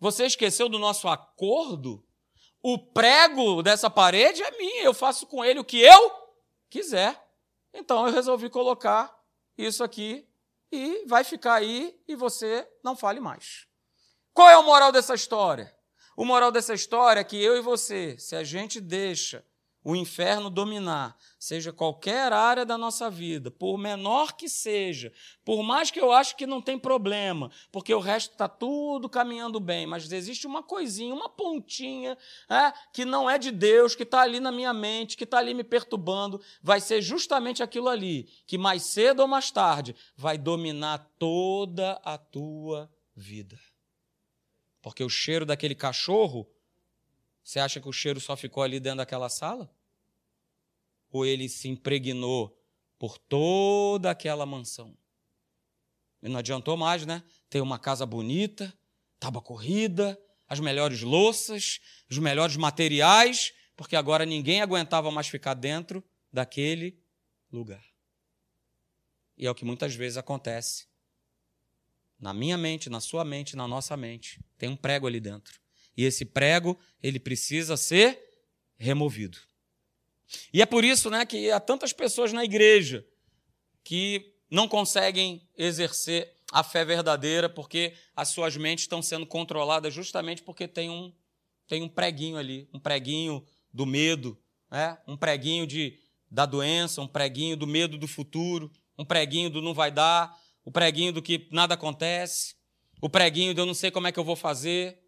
Você 0.00 0.26
esqueceu 0.26 0.68
do 0.68 0.78
nosso 0.78 1.06
acordo? 1.06 2.04
O 2.60 2.76
prego 2.78 3.62
dessa 3.62 3.88
parede 3.88 4.42
é 4.42 4.50
minha, 4.58 4.82
eu 4.82 4.92
faço 4.92 5.26
com 5.26 5.44
ele 5.44 5.60
o 5.60 5.64
que 5.64 5.80
eu 5.80 6.12
quiser. 6.68 7.20
Então 7.72 8.06
eu 8.06 8.12
resolvi 8.12 8.50
colocar 8.50 9.16
isso 9.56 9.82
aqui 9.82 10.26
e 10.70 11.04
vai 11.06 11.22
ficar 11.22 11.54
aí 11.54 12.00
e 12.08 12.16
você 12.16 12.68
não 12.82 12.96
fale 12.96 13.20
mais. 13.20 13.66
Qual 14.32 14.48
é 14.48 14.56
o 14.56 14.62
moral 14.62 14.90
dessa 14.90 15.14
história? 15.14 15.74
O 16.16 16.24
moral 16.24 16.50
dessa 16.50 16.74
história 16.74 17.20
é 17.20 17.24
que 17.24 17.42
eu 17.42 17.56
e 17.56 17.60
você, 17.60 18.18
se 18.18 18.34
a 18.34 18.44
gente 18.44 18.80
deixa 18.80 19.44
o 19.84 19.96
inferno 19.96 20.48
dominar, 20.48 21.16
seja 21.38 21.72
qualquer 21.72 22.32
área 22.32 22.64
da 22.64 22.78
nossa 22.78 23.10
vida, 23.10 23.50
por 23.50 23.76
menor 23.76 24.32
que 24.32 24.48
seja, 24.48 25.12
por 25.44 25.62
mais 25.62 25.90
que 25.90 26.00
eu 26.00 26.12
acho 26.12 26.36
que 26.36 26.46
não 26.46 26.62
tem 26.62 26.78
problema, 26.78 27.50
porque 27.72 27.92
o 27.92 27.98
resto 27.98 28.32
está 28.32 28.48
tudo 28.48 29.08
caminhando 29.08 29.58
bem, 29.58 29.86
mas 29.86 30.10
existe 30.10 30.46
uma 30.46 30.62
coisinha, 30.62 31.14
uma 31.14 31.28
pontinha 31.28 32.16
é, 32.48 32.72
que 32.92 33.04
não 33.04 33.28
é 33.28 33.38
de 33.38 33.50
Deus, 33.50 33.94
que 33.94 34.04
está 34.04 34.20
ali 34.20 34.38
na 34.38 34.52
minha 34.52 34.72
mente, 34.72 35.16
que 35.16 35.24
está 35.24 35.38
ali 35.38 35.52
me 35.52 35.64
perturbando, 35.64 36.40
vai 36.62 36.80
ser 36.80 37.02
justamente 37.02 37.62
aquilo 37.62 37.88
ali, 37.88 38.28
que 38.46 38.56
mais 38.56 38.84
cedo 38.84 39.20
ou 39.20 39.28
mais 39.28 39.50
tarde 39.50 39.96
vai 40.16 40.38
dominar 40.38 40.98
toda 41.18 42.00
a 42.04 42.16
tua 42.16 42.88
vida. 43.16 43.58
Porque 44.80 45.02
o 45.02 45.08
cheiro 45.08 45.46
daquele 45.46 45.74
cachorro 45.74 46.46
você 47.42 47.58
acha 47.58 47.80
que 47.80 47.88
o 47.88 47.92
cheiro 47.92 48.20
só 48.20 48.36
ficou 48.36 48.62
ali 48.62 48.78
dentro 48.78 48.98
daquela 48.98 49.28
sala? 49.28 49.74
Ou 51.10 51.26
ele 51.26 51.48
se 51.48 51.68
impregnou 51.68 52.56
por 52.98 53.18
toda 53.18 54.10
aquela 54.10 54.46
mansão? 54.46 54.96
E 56.22 56.28
não 56.28 56.38
adiantou 56.38 56.76
mais, 56.76 57.04
né? 57.04 57.22
Ter 57.50 57.60
uma 57.60 57.78
casa 57.78 58.06
bonita, 58.06 58.72
tábua 59.18 59.42
corrida, 59.42 60.18
as 60.48 60.60
melhores 60.60 61.02
louças, 61.02 61.80
os 62.10 62.18
melhores 62.18 62.56
materiais, 62.56 63.52
porque 63.76 63.96
agora 63.96 64.24
ninguém 64.24 64.60
aguentava 64.60 65.10
mais 65.10 65.26
ficar 65.26 65.54
dentro 65.54 66.04
daquele 66.32 66.98
lugar. 67.50 67.84
E 69.36 69.46
é 69.46 69.50
o 69.50 69.54
que 69.54 69.64
muitas 69.64 69.94
vezes 69.94 70.16
acontece. 70.16 70.86
Na 72.20 72.32
minha 72.32 72.56
mente, 72.56 72.88
na 72.88 73.00
sua 73.00 73.24
mente, 73.24 73.56
na 73.56 73.66
nossa 73.66 73.96
mente, 73.96 74.40
tem 74.56 74.68
um 74.68 74.76
prego 74.76 75.06
ali 75.06 75.18
dentro. 75.18 75.61
E 75.96 76.04
esse 76.04 76.24
prego, 76.24 76.78
ele 77.02 77.18
precisa 77.18 77.76
ser 77.76 78.18
removido. 78.78 79.38
E 80.52 80.62
é 80.62 80.66
por 80.66 80.84
isso 80.84 81.10
né, 81.10 81.24
que 81.26 81.50
há 81.50 81.60
tantas 81.60 81.92
pessoas 81.92 82.32
na 82.32 82.44
igreja 82.44 83.06
que 83.84 84.32
não 84.50 84.68
conseguem 84.68 85.46
exercer 85.56 86.32
a 86.52 86.62
fé 86.62 86.84
verdadeira 86.84 87.48
porque 87.48 87.94
as 88.14 88.28
suas 88.28 88.56
mentes 88.56 88.84
estão 88.84 89.00
sendo 89.02 89.26
controladas 89.26 89.92
justamente 89.92 90.42
porque 90.42 90.68
tem 90.68 90.90
um, 90.90 91.12
tem 91.66 91.82
um 91.82 91.88
preguinho 91.88 92.36
ali, 92.36 92.68
um 92.72 92.78
preguinho 92.78 93.44
do 93.72 93.86
medo, 93.86 94.38
né? 94.70 94.98
um 95.06 95.16
preguinho 95.16 95.66
de, 95.66 95.98
da 96.30 96.44
doença, 96.44 97.00
um 97.00 97.08
preguinho 97.08 97.56
do 97.56 97.66
medo 97.66 97.96
do 97.96 98.06
futuro, 98.06 98.70
um 98.98 99.04
preguinho 99.04 99.48
do 99.48 99.62
não 99.62 99.72
vai 99.72 99.90
dar, 99.90 100.38
o 100.64 100.70
preguinho 100.70 101.12
do 101.12 101.22
que 101.22 101.48
nada 101.50 101.74
acontece, 101.74 102.54
o 103.00 103.08
preguinho 103.08 103.54
do 103.54 103.62
eu 103.62 103.66
não 103.66 103.74
sei 103.74 103.90
como 103.90 104.06
é 104.06 104.12
que 104.12 104.18
eu 104.18 104.24
vou 104.24 104.36
fazer. 104.36 105.01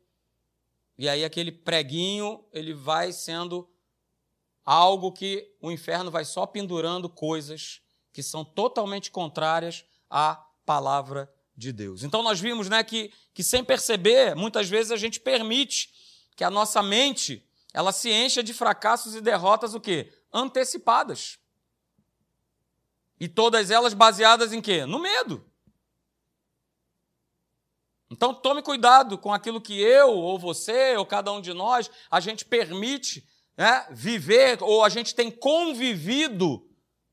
E 0.96 1.08
aí 1.08 1.24
aquele 1.24 1.50
preguinho, 1.50 2.44
ele 2.52 2.72
vai 2.72 3.12
sendo 3.12 3.68
algo 4.64 5.12
que 5.12 5.54
o 5.60 5.70
inferno 5.70 6.10
vai 6.10 6.24
só 6.24 6.46
pendurando 6.46 7.08
coisas 7.08 7.80
que 8.12 8.22
são 8.22 8.44
totalmente 8.44 9.10
contrárias 9.10 9.84
à 10.08 10.36
palavra 10.64 11.32
de 11.56 11.72
Deus. 11.72 12.02
Então 12.02 12.22
nós 12.22 12.40
vimos, 12.40 12.68
né, 12.68 12.82
que, 12.82 13.12
que 13.32 13.42
sem 13.42 13.62
perceber, 13.64 14.34
muitas 14.34 14.68
vezes 14.68 14.92
a 14.92 14.96
gente 14.96 15.20
permite 15.20 15.92
que 16.36 16.44
a 16.44 16.50
nossa 16.50 16.82
mente, 16.82 17.46
ela 17.72 17.92
se 17.92 18.10
encha 18.10 18.42
de 18.42 18.54
fracassos 18.54 19.14
e 19.14 19.20
derrotas 19.20 19.74
o 19.74 19.80
quê? 19.80 20.12
Antecipadas. 20.32 21.38
E 23.20 23.28
todas 23.28 23.70
elas 23.70 23.94
baseadas 23.94 24.52
em 24.52 24.60
quê? 24.60 24.84
No 24.86 24.98
medo. 24.98 25.44
Então 28.14 28.32
tome 28.32 28.62
cuidado 28.62 29.18
com 29.18 29.32
aquilo 29.32 29.60
que 29.60 29.80
eu, 29.80 30.12
ou 30.12 30.38
você, 30.38 30.96
ou 30.96 31.04
cada 31.04 31.32
um 31.32 31.40
de 31.40 31.52
nós, 31.52 31.90
a 32.08 32.20
gente 32.20 32.44
permite 32.44 33.26
né, 33.56 33.84
viver, 33.90 34.62
ou 34.62 34.84
a 34.84 34.88
gente 34.88 35.16
tem 35.16 35.32
convivido 35.32 36.64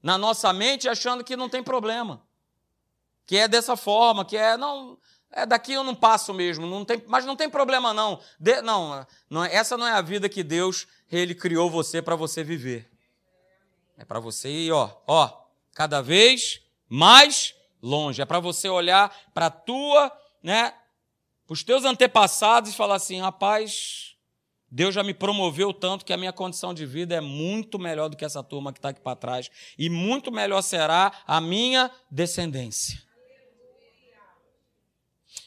na 0.02 0.16
nossa 0.16 0.54
mente 0.54 0.88
achando 0.88 1.24
que 1.24 1.36
não 1.36 1.50
tem 1.50 1.64
problema. 1.64 2.24
Que 3.26 3.38
é 3.38 3.48
dessa 3.48 3.76
forma, 3.76 4.24
que 4.24 4.38
é, 4.38 4.56
não, 4.56 4.96
é 5.32 5.44
daqui 5.44 5.74
eu 5.74 5.84
não 5.84 5.96
passo 5.96 6.36
mesmo, 6.36 6.68
não 6.68 6.86
tem, 6.86 7.04
mas 7.08 7.26
não 7.26 7.36
tem 7.36 7.50
problema 7.50 7.96
não. 7.96 8.20
De, 8.40 8.62
não, 8.62 9.04
não. 9.28 9.44
Essa 9.44 9.76
não 9.76 9.88
é 9.88 9.94
a 9.94 10.02
vida 10.02 10.30
que 10.30 10.44
Deus 10.44 10.88
ele 11.12 11.34
criou 11.34 11.68
você 11.68 12.00
para 12.00 12.16
você 12.16 12.44
viver. 12.44 12.92
É 13.98 14.06
para 14.06 14.20
você 14.20 14.50
ir, 14.50 14.72
ó, 14.72 15.02
ó, 15.08 15.32
cada 15.74 16.00
vez 16.00 16.62
mais 16.88 17.56
longe. 17.82 18.22
É 18.22 18.26
para 18.26 18.40
você 18.40 18.70
olhar 18.70 19.12
para 19.34 19.48
a 19.48 19.52
tua, 19.52 20.16
né, 20.44 20.76
os 21.52 21.64
teus 21.64 21.84
antepassados 21.84 22.72
e 22.72 22.76
falar 22.76 22.96
assim: 22.96 23.20
rapaz, 23.20 24.16
Deus 24.72 24.96
já 24.96 25.04
me 25.04 25.14
promoveu 25.14 25.74
tanto 25.74 26.06
que 26.06 26.14
a 26.14 26.18
minha 26.18 26.32
condição 26.32 26.74
de 26.74 26.86
vida 26.86 27.14
é 27.14 27.20
muito 27.20 27.78
melhor 27.78 28.08
do 28.08 28.16
que 28.16 28.24
essa 28.24 28.42
turma 28.42 28.72
que 28.72 28.80
está 28.80 28.88
aqui 28.90 29.02
para 29.02 29.18
trás. 29.18 29.52
E 29.78 29.90
muito 29.90 30.32
melhor 30.32 30.62
será 30.62 31.12
a 31.28 31.42
minha 31.42 31.92
descendência. 32.10 33.04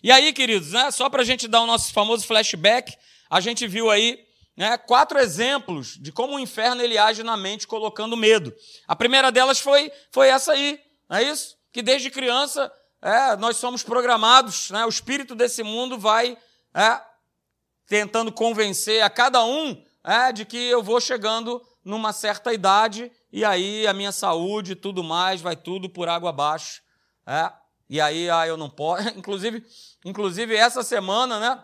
E 0.02 0.12
aí, 0.12 0.30
queridos, 0.34 0.72
né, 0.72 0.90
só 0.90 1.08
para 1.08 1.22
a 1.22 1.24
gente 1.24 1.48
dar 1.48 1.62
o 1.62 1.66
nosso 1.66 1.90
famoso 1.90 2.26
flashback, 2.26 2.94
a 3.30 3.40
gente 3.40 3.66
viu 3.66 3.90
aí 3.90 4.22
né, 4.54 4.76
quatro 4.76 5.18
exemplos 5.18 5.96
de 5.98 6.12
como 6.12 6.36
o 6.36 6.38
inferno 6.38 6.82
ele 6.82 6.98
age 6.98 7.22
na 7.22 7.38
mente 7.38 7.66
colocando 7.66 8.14
medo. 8.14 8.54
A 8.86 8.94
primeira 8.94 9.32
delas 9.32 9.58
foi, 9.58 9.90
foi 10.12 10.28
essa 10.28 10.52
aí, 10.52 10.78
não 11.08 11.16
é 11.16 11.22
isso? 11.22 11.56
Que 11.72 11.80
desde 11.80 12.10
criança 12.10 12.70
é, 13.04 13.36
nós 13.36 13.58
somos 13.58 13.82
programados, 13.82 14.70
né, 14.70 14.86
o 14.86 14.88
espírito 14.88 15.34
desse 15.34 15.62
mundo 15.62 15.98
vai 15.98 16.38
é, 16.72 17.00
tentando 17.86 18.32
convencer 18.32 19.02
a 19.02 19.10
cada 19.10 19.44
um 19.44 19.84
é, 20.02 20.32
de 20.32 20.46
que 20.46 20.56
eu 20.56 20.82
vou 20.82 20.98
chegando 21.02 21.62
numa 21.84 22.14
certa 22.14 22.54
idade 22.54 23.12
e 23.30 23.44
aí 23.44 23.86
a 23.86 23.92
minha 23.92 24.10
saúde 24.10 24.72
e 24.72 24.76
tudo 24.76 25.04
mais 25.04 25.42
vai 25.42 25.54
tudo 25.54 25.90
por 25.90 26.08
água 26.08 26.30
abaixo. 26.30 26.82
É, 27.26 27.52
e 27.90 28.00
aí 28.00 28.30
ah, 28.30 28.46
eu 28.46 28.56
não 28.56 28.70
posso. 28.70 29.06
Inclusive, 29.16 29.62
inclusive, 30.04 30.56
essa 30.56 30.82
semana, 30.82 31.38
né? 31.38 31.62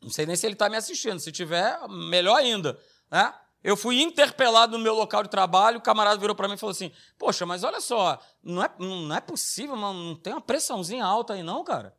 Não 0.00 0.10
sei 0.10 0.26
nem 0.26 0.36
se 0.36 0.46
ele 0.46 0.52
está 0.52 0.68
me 0.68 0.76
assistindo. 0.76 1.18
Se 1.18 1.32
tiver, 1.32 1.76
melhor 1.88 2.36
ainda. 2.36 2.78
Né? 3.10 3.34
Eu 3.62 3.76
fui 3.76 4.00
interpelado 4.00 4.78
no 4.78 4.82
meu 4.82 4.94
local 4.94 5.22
de 5.22 5.28
trabalho, 5.28 5.78
o 5.78 5.82
camarada 5.82 6.18
virou 6.18 6.34
para 6.34 6.46
mim 6.46 6.54
e 6.54 6.58
falou 6.58 6.70
assim: 6.70 6.92
Poxa, 7.18 7.44
mas 7.44 7.64
olha 7.64 7.80
só, 7.80 8.18
não 8.42 8.62
é, 8.62 8.70
não 8.78 9.14
é 9.14 9.20
possível, 9.20 9.74
não 9.74 10.14
tem 10.14 10.32
uma 10.32 10.40
pressãozinha 10.40 11.04
alta 11.04 11.34
aí, 11.34 11.42
não, 11.42 11.64
cara? 11.64 11.96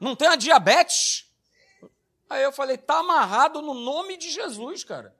Não 0.00 0.16
tem 0.16 0.28
a 0.28 0.36
diabetes? 0.36 1.30
Aí 2.28 2.42
eu 2.42 2.52
falei: 2.52 2.78
Tá 2.78 2.98
amarrado 2.98 3.60
no 3.60 3.74
nome 3.74 4.16
de 4.16 4.30
Jesus, 4.30 4.82
cara. 4.82 5.14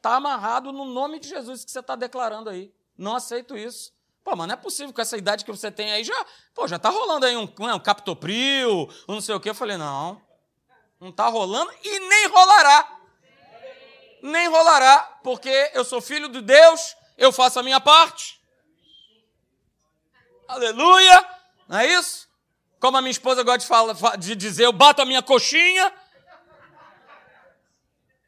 Tá 0.00 0.16
amarrado 0.16 0.72
no 0.72 0.84
nome 0.84 1.18
de 1.18 1.28
Jesus 1.28 1.64
que 1.64 1.70
você 1.70 1.80
está 1.80 1.96
declarando 1.96 2.50
aí. 2.50 2.72
Não 2.98 3.16
aceito 3.16 3.56
isso. 3.56 3.92
Pô, 4.22 4.36
mas 4.36 4.46
não 4.46 4.54
é 4.54 4.56
possível 4.56 4.92
com 4.92 5.00
essa 5.00 5.16
idade 5.16 5.44
que 5.44 5.50
você 5.50 5.70
tem 5.70 5.90
aí, 5.90 6.04
já, 6.04 6.26
pô, 6.54 6.68
já 6.68 6.78
tá 6.78 6.90
rolando 6.90 7.26
aí 7.26 7.36
um, 7.36 7.42
um 7.42 7.78
captopril, 7.80 8.88
um 9.08 9.14
não 9.14 9.20
sei 9.20 9.34
o 9.34 9.40
quê. 9.40 9.50
Eu 9.50 9.54
falei, 9.54 9.76
não, 9.76 10.20
não 11.00 11.08
está 11.08 11.28
rolando 11.28 11.72
e 11.82 12.00
nem 12.00 12.28
rolará. 12.28 13.01
Nem 14.22 14.48
rolará, 14.48 14.98
porque 15.22 15.70
eu 15.74 15.84
sou 15.84 16.00
filho 16.00 16.28
de 16.28 16.40
Deus, 16.40 16.96
eu 17.18 17.32
faço 17.32 17.58
a 17.58 17.62
minha 17.62 17.80
parte. 17.80 18.40
Aleluia! 20.46 21.28
Não 21.68 21.78
é 21.78 21.86
isso? 21.86 22.28
Como 22.78 22.96
a 22.96 23.02
minha 23.02 23.10
esposa 23.10 23.42
gosta 23.42 23.58
de, 23.58 23.66
falar, 23.66 24.16
de 24.16 24.36
dizer, 24.36 24.64
eu 24.64 24.72
bato 24.72 25.02
a 25.02 25.04
minha 25.04 25.22
coxinha. 25.22 25.92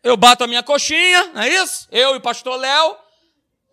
Eu 0.03 0.17
bato 0.17 0.45
a 0.45 0.47
minha 0.47 0.63
coxinha, 0.63 1.29
não 1.29 1.43
é 1.43 1.49
isso? 1.49 1.89
Eu 1.91 2.15
e 2.15 2.19
o 2.19 2.21
pastor 2.21 2.57
Léo, 2.57 2.99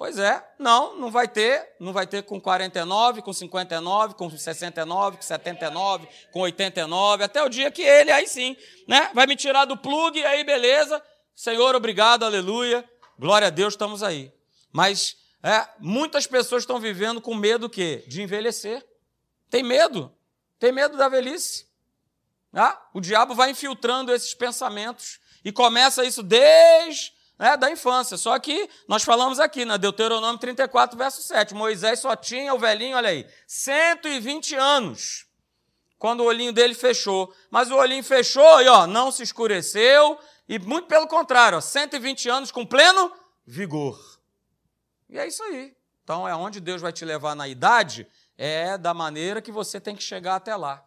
Pois 0.02 0.18
é, 0.18 0.44
não, 0.58 0.96
não 0.96 1.12
vai 1.12 1.28
ter, 1.28 1.76
não 1.80 1.94
vai 1.94 2.08
ter 2.08 2.24
com 2.24 2.42
49, 2.42 3.22
com 3.22 3.32
59, 3.32 4.16
com 4.16 4.32
69, 4.32 5.18
com 5.18 5.22
79, 5.22 6.08
com 6.32 6.40
89, 6.40 7.24
até 7.24 7.44
o 7.44 7.48
dia 7.48 7.70
que 7.70 7.84
ele, 7.84 8.10
aí 8.10 8.26
sim, 8.26 8.58
né, 8.88 9.12
vai 9.14 9.28
me 9.28 9.36
tirar 9.36 9.66
do 9.66 9.78
plug, 9.78 10.26
aí 10.26 10.44
beleza, 10.44 11.00
Senhor, 11.36 11.76
obrigado, 11.76 12.24
aleluia, 12.24 12.88
glória 13.18 13.48
a 13.48 13.52
Deus, 13.52 13.74
estamos 13.74 14.04
aí. 14.04 14.32
Mas 14.72 15.18
é, 15.44 15.68
muitas 15.80 16.28
pessoas 16.28 16.64
estão 16.64 16.80
vivendo 16.80 17.22
com 17.22 17.34
medo 17.34 17.70
quê? 17.70 18.04
De 18.08 18.22
envelhecer. 18.22 18.86
Tem 19.50 19.64
medo, 19.64 20.14
tem 20.60 20.72
medo 20.72 20.96
da 20.98 21.10
velhice. 21.10 21.68
Ah, 22.54 22.80
o 22.94 23.00
diabo 23.00 23.34
vai 23.34 23.52
infiltrando 23.52 24.14
esses 24.14 24.34
pensamentos 24.34 25.20
e 25.44 25.52
começa 25.52 26.06
isso 26.06 26.22
desde 26.22 27.14
é, 27.40 27.58
da 27.58 27.72
infância. 27.72 28.18
Só 28.18 28.38
que 28.38 28.70
nós 28.88 29.04
falamos 29.04 29.40
aqui, 29.40 29.66
na 29.66 29.78
Deuteronômio 29.78 30.40
34, 30.40 30.98
verso 30.98 31.24
7. 31.24 31.56
Moisés 31.56 32.00
só 32.00 32.16
tinha 32.16 32.54
o 32.54 32.60
velhinho, 32.60 32.96
olha 32.96 33.10
aí, 33.10 33.28
120 33.48 34.56
anos, 34.56 35.26
quando 35.98 36.22
o 36.22 36.26
olhinho 36.26 36.54
dele 36.54 36.76
fechou. 36.76 37.34
Mas 37.50 37.72
o 37.72 37.76
olhinho 37.76 38.04
fechou 38.04 38.62
e 38.62 38.68
ó, 38.68 38.86
não 38.86 39.12
se 39.12 39.24
escureceu, 39.24 40.20
e 40.52 40.60
muito 40.60 40.86
pelo 40.90 41.08
contrário, 41.08 41.58
ó, 41.58 41.62
120 41.62 42.28
anos 42.28 42.52
com 42.52 42.66
pleno 42.66 43.10
vigor. 43.48 44.20
E 45.10 45.18
é 45.18 45.26
isso 45.26 45.42
aí. 45.44 45.74
Então 46.04 46.28
é 46.28 46.36
onde 46.36 46.60
Deus 46.60 46.82
vai 46.82 46.92
te 46.92 47.06
levar 47.06 47.36
na 47.36 47.48
idade, 47.48 48.06
é 48.38 48.78
da 48.78 48.94
maneira 48.94 49.42
que 49.42 49.50
você 49.50 49.80
tem 49.80 49.96
que 49.96 50.04
chegar 50.04 50.36
até 50.36 50.54
lá. 50.54 50.84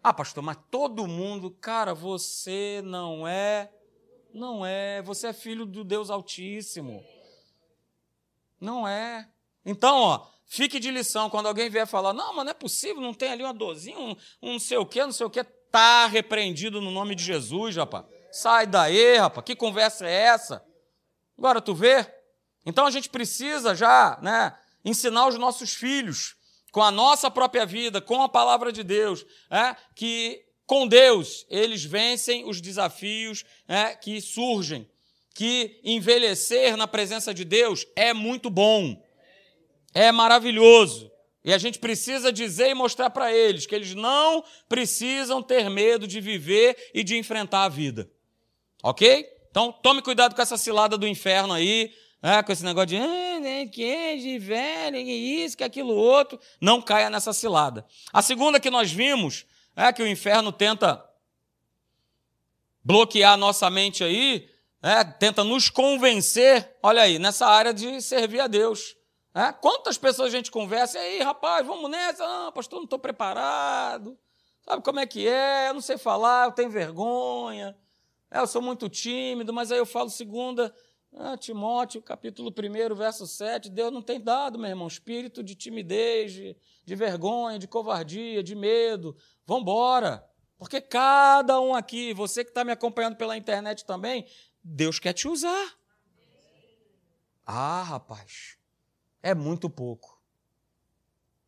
Ah, 0.00 0.12
pastor, 0.12 0.40
mas 0.40 0.56
todo 0.70 1.04
mundo, 1.04 1.50
cara, 1.50 1.94
você 1.94 2.80
não 2.84 3.26
é 3.26 3.72
não 4.32 4.64
é. 4.64 5.02
Você 5.02 5.26
é 5.26 5.32
filho 5.32 5.66
do 5.66 5.82
Deus 5.82 6.08
Altíssimo. 6.08 7.04
Não 8.60 8.86
é. 8.86 9.28
Então, 9.64 9.98
ó, 9.98 10.26
fique 10.44 10.78
de 10.78 10.92
lição 10.92 11.28
quando 11.28 11.46
alguém 11.46 11.68
vier 11.68 11.88
falar: 11.88 12.12
não, 12.12 12.36
mas 12.36 12.44
não 12.44 12.52
é 12.52 12.54
possível, 12.54 13.02
não 13.02 13.12
tem 13.12 13.32
ali 13.32 13.42
uma 13.42 13.52
dorzinha, 13.52 13.98
um, 13.98 14.16
um 14.40 14.52
não 14.52 14.60
sei 14.60 14.78
o 14.78 14.86
quê, 14.86 15.02
não 15.02 15.10
sei 15.10 15.26
o 15.26 15.30
quê. 15.30 15.42
Tá 15.42 16.06
repreendido 16.06 16.80
no 16.80 16.92
nome 16.92 17.16
de 17.16 17.24
Jesus, 17.24 17.74
rapaz. 17.74 18.15
Sai 18.36 18.66
daí, 18.66 19.16
rapaz. 19.16 19.46
Que 19.46 19.56
conversa 19.56 20.06
é 20.06 20.12
essa? 20.12 20.62
Agora 21.38 21.58
tu 21.58 21.74
vê? 21.74 22.06
Então 22.66 22.84
a 22.84 22.90
gente 22.90 23.08
precisa 23.08 23.74
já, 23.74 24.18
né, 24.20 24.54
ensinar 24.84 25.26
os 25.26 25.38
nossos 25.38 25.72
filhos 25.72 26.36
com 26.70 26.82
a 26.82 26.90
nossa 26.90 27.30
própria 27.30 27.64
vida, 27.64 27.98
com 27.98 28.22
a 28.22 28.28
palavra 28.28 28.70
de 28.70 28.82
Deus, 28.82 29.24
é, 29.50 29.74
que 29.94 30.44
com 30.66 30.86
Deus, 30.86 31.46
eles 31.48 31.82
vencem 31.82 32.44
os 32.46 32.60
desafios 32.60 33.42
né, 33.66 33.96
que 33.96 34.20
surgem. 34.20 34.86
Que 35.34 35.80
envelhecer 35.82 36.76
na 36.76 36.86
presença 36.86 37.32
de 37.32 37.44
Deus 37.44 37.86
é 37.96 38.12
muito 38.12 38.50
bom, 38.50 39.02
é 39.94 40.12
maravilhoso. 40.12 41.10
E 41.42 41.54
a 41.54 41.58
gente 41.58 41.78
precisa 41.78 42.30
dizer 42.30 42.68
e 42.68 42.74
mostrar 42.74 43.08
para 43.08 43.32
eles 43.32 43.64
que 43.64 43.74
eles 43.74 43.94
não 43.94 44.44
precisam 44.68 45.42
ter 45.42 45.70
medo 45.70 46.06
de 46.06 46.20
viver 46.20 46.90
e 46.92 47.02
de 47.02 47.16
enfrentar 47.16 47.64
a 47.64 47.68
vida. 47.70 48.10
Ok? 48.86 49.28
Então, 49.50 49.72
tome 49.72 50.00
cuidado 50.00 50.36
com 50.36 50.40
essa 50.40 50.56
cilada 50.56 50.96
do 50.96 51.08
inferno 51.08 51.52
aí, 51.52 51.92
né, 52.22 52.40
com 52.44 52.52
esse 52.52 52.64
negócio 52.64 52.86
de 52.86 52.96
ah, 52.98 53.40
né, 53.40 53.66
que 53.66 54.16
de 54.16 54.38
velho, 54.38 54.96
que 54.98 55.10
isso, 55.10 55.56
que 55.56 55.64
aquilo 55.64 55.92
outro. 55.92 56.38
Não 56.60 56.80
caia 56.80 57.10
nessa 57.10 57.32
cilada. 57.32 57.84
A 58.12 58.22
segunda 58.22 58.60
que 58.60 58.70
nós 58.70 58.92
vimos 58.92 59.44
é 59.74 59.92
que 59.92 60.00
o 60.00 60.06
inferno 60.06 60.52
tenta 60.52 61.04
bloquear 62.84 63.32
a 63.32 63.36
nossa 63.36 63.68
mente 63.68 64.04
aí, 64.04 64.48
é, 64.80 65.02
tenta 65.02 65.42
nos 65.42 65.68
convencer, 65.68 66.76
olha 66.80 67.02
aí, 67.02 67.18
nessa 67.18 67.44
área 67.48 67.74
de 67.74 68.00
servir 68.00 68.38
a 68.38 68.46
Deus. 68.46 68.94
É, 69.34 69.52
quantas 69.52 69.98
pessoas 69.98 70.28
a 70.28 70.36
gente 70.36 70.48
conversa, 70.48 70.96
e 70.96 71.00
aí, 71.00 71.22
rapaz, 71.22 71.66
vamos 71.66 71.90
nessa, 71.90 72.24
ah, 72.24 72.52
pastor, 72.52 72.78
não 72.78 72.84
estou 72.84 73.00
preparado, 73.00 74.16
sabe 74.64 74.80
como 74.84 75.00
é 75.00 75.06
que 75.06 75.26
é, 75.26 75.70
eu 75.70 75.74
não 75.74 75.80
sei 75.80 75.98
falar, 75.98 76.46
eu 76.46 76.52
tenho 76.52 76.70
vergonha, 76.70 77.76
é, 78.30 78.38
eu 78.38 78.46
sou 78.46 78.60
muito 78.60 78.88
tímido, 78.88 79.52
mas 79.52 79.70
aí 79.70 79.78
eu 79.78 79.86
falo 79.86 80.10
segunda, 80.10 80.74
ah, 81.14 81.36
Timóteo, 81.36 82.02
capítulo 82.02 82.50
1, 82.50 82.94
verso 82.94 83.26
7, 83.26 83.70
Deus 83.70 83.92
não 83.92 84.02
tem 84.02 84.20
dado, 84.20 84.58
meu 84.58 84.68
irmão, 84.68 84.86
espírito 84.86 85.42
de 85.42 85.54
timidez, 85.54 86.32
de, 86.32 86.56
de 86.84 86.94
vergonha, 86.94 87.58
de 87.58 87.66
covardia, 87.66 88.42
de 88.42 88.54
medo, 88.54 89.16
Vamos 89.46 89.62
embora. 89.62 90.28
Porque 90.58 90.80
cada 90.80 91.60
um 91.60 91.74
aqui, 91.74 92.12
você 92.12 92.42
que 92.42 92.50
está 92.50 92.64
me 92.64 92.72
acompanhando 92.72 93.16
pela 93.16 93.36
internet 93.36 93.84
também, 93.84 94.26
Deus 94.62 94.98
quer 94.98 95.12
te 95.12 95.28
usar. 95.28 95.74
Ah, 97.44 97.82
rapaz, 97.82 98.58
é 99.22 99.34
muito 99.34 99.70
pouco. 99.70 100.20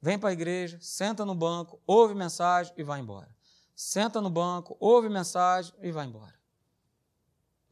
Vem 0.01 0.19
para 0.19 0.29
a 0.29 0.33
igreja, 0.33 0.79
senta 0.81 1.25
no 1.25 1.35
banco, 1.35 1.83
ouve 1.85 2.15
mensagem 2.15 2.73
e 2.77 2.85
vai 2.85 3.01
embora. 3.01 3.35
Senta 3.75 4.21
no 4.21 4.31
banco, 4.31 4.77
ouve 4.79 5.09
mensagem 5.09 5.75
e 5.83 5.91
vai 5.91 6.07
embora. 6.07 6.38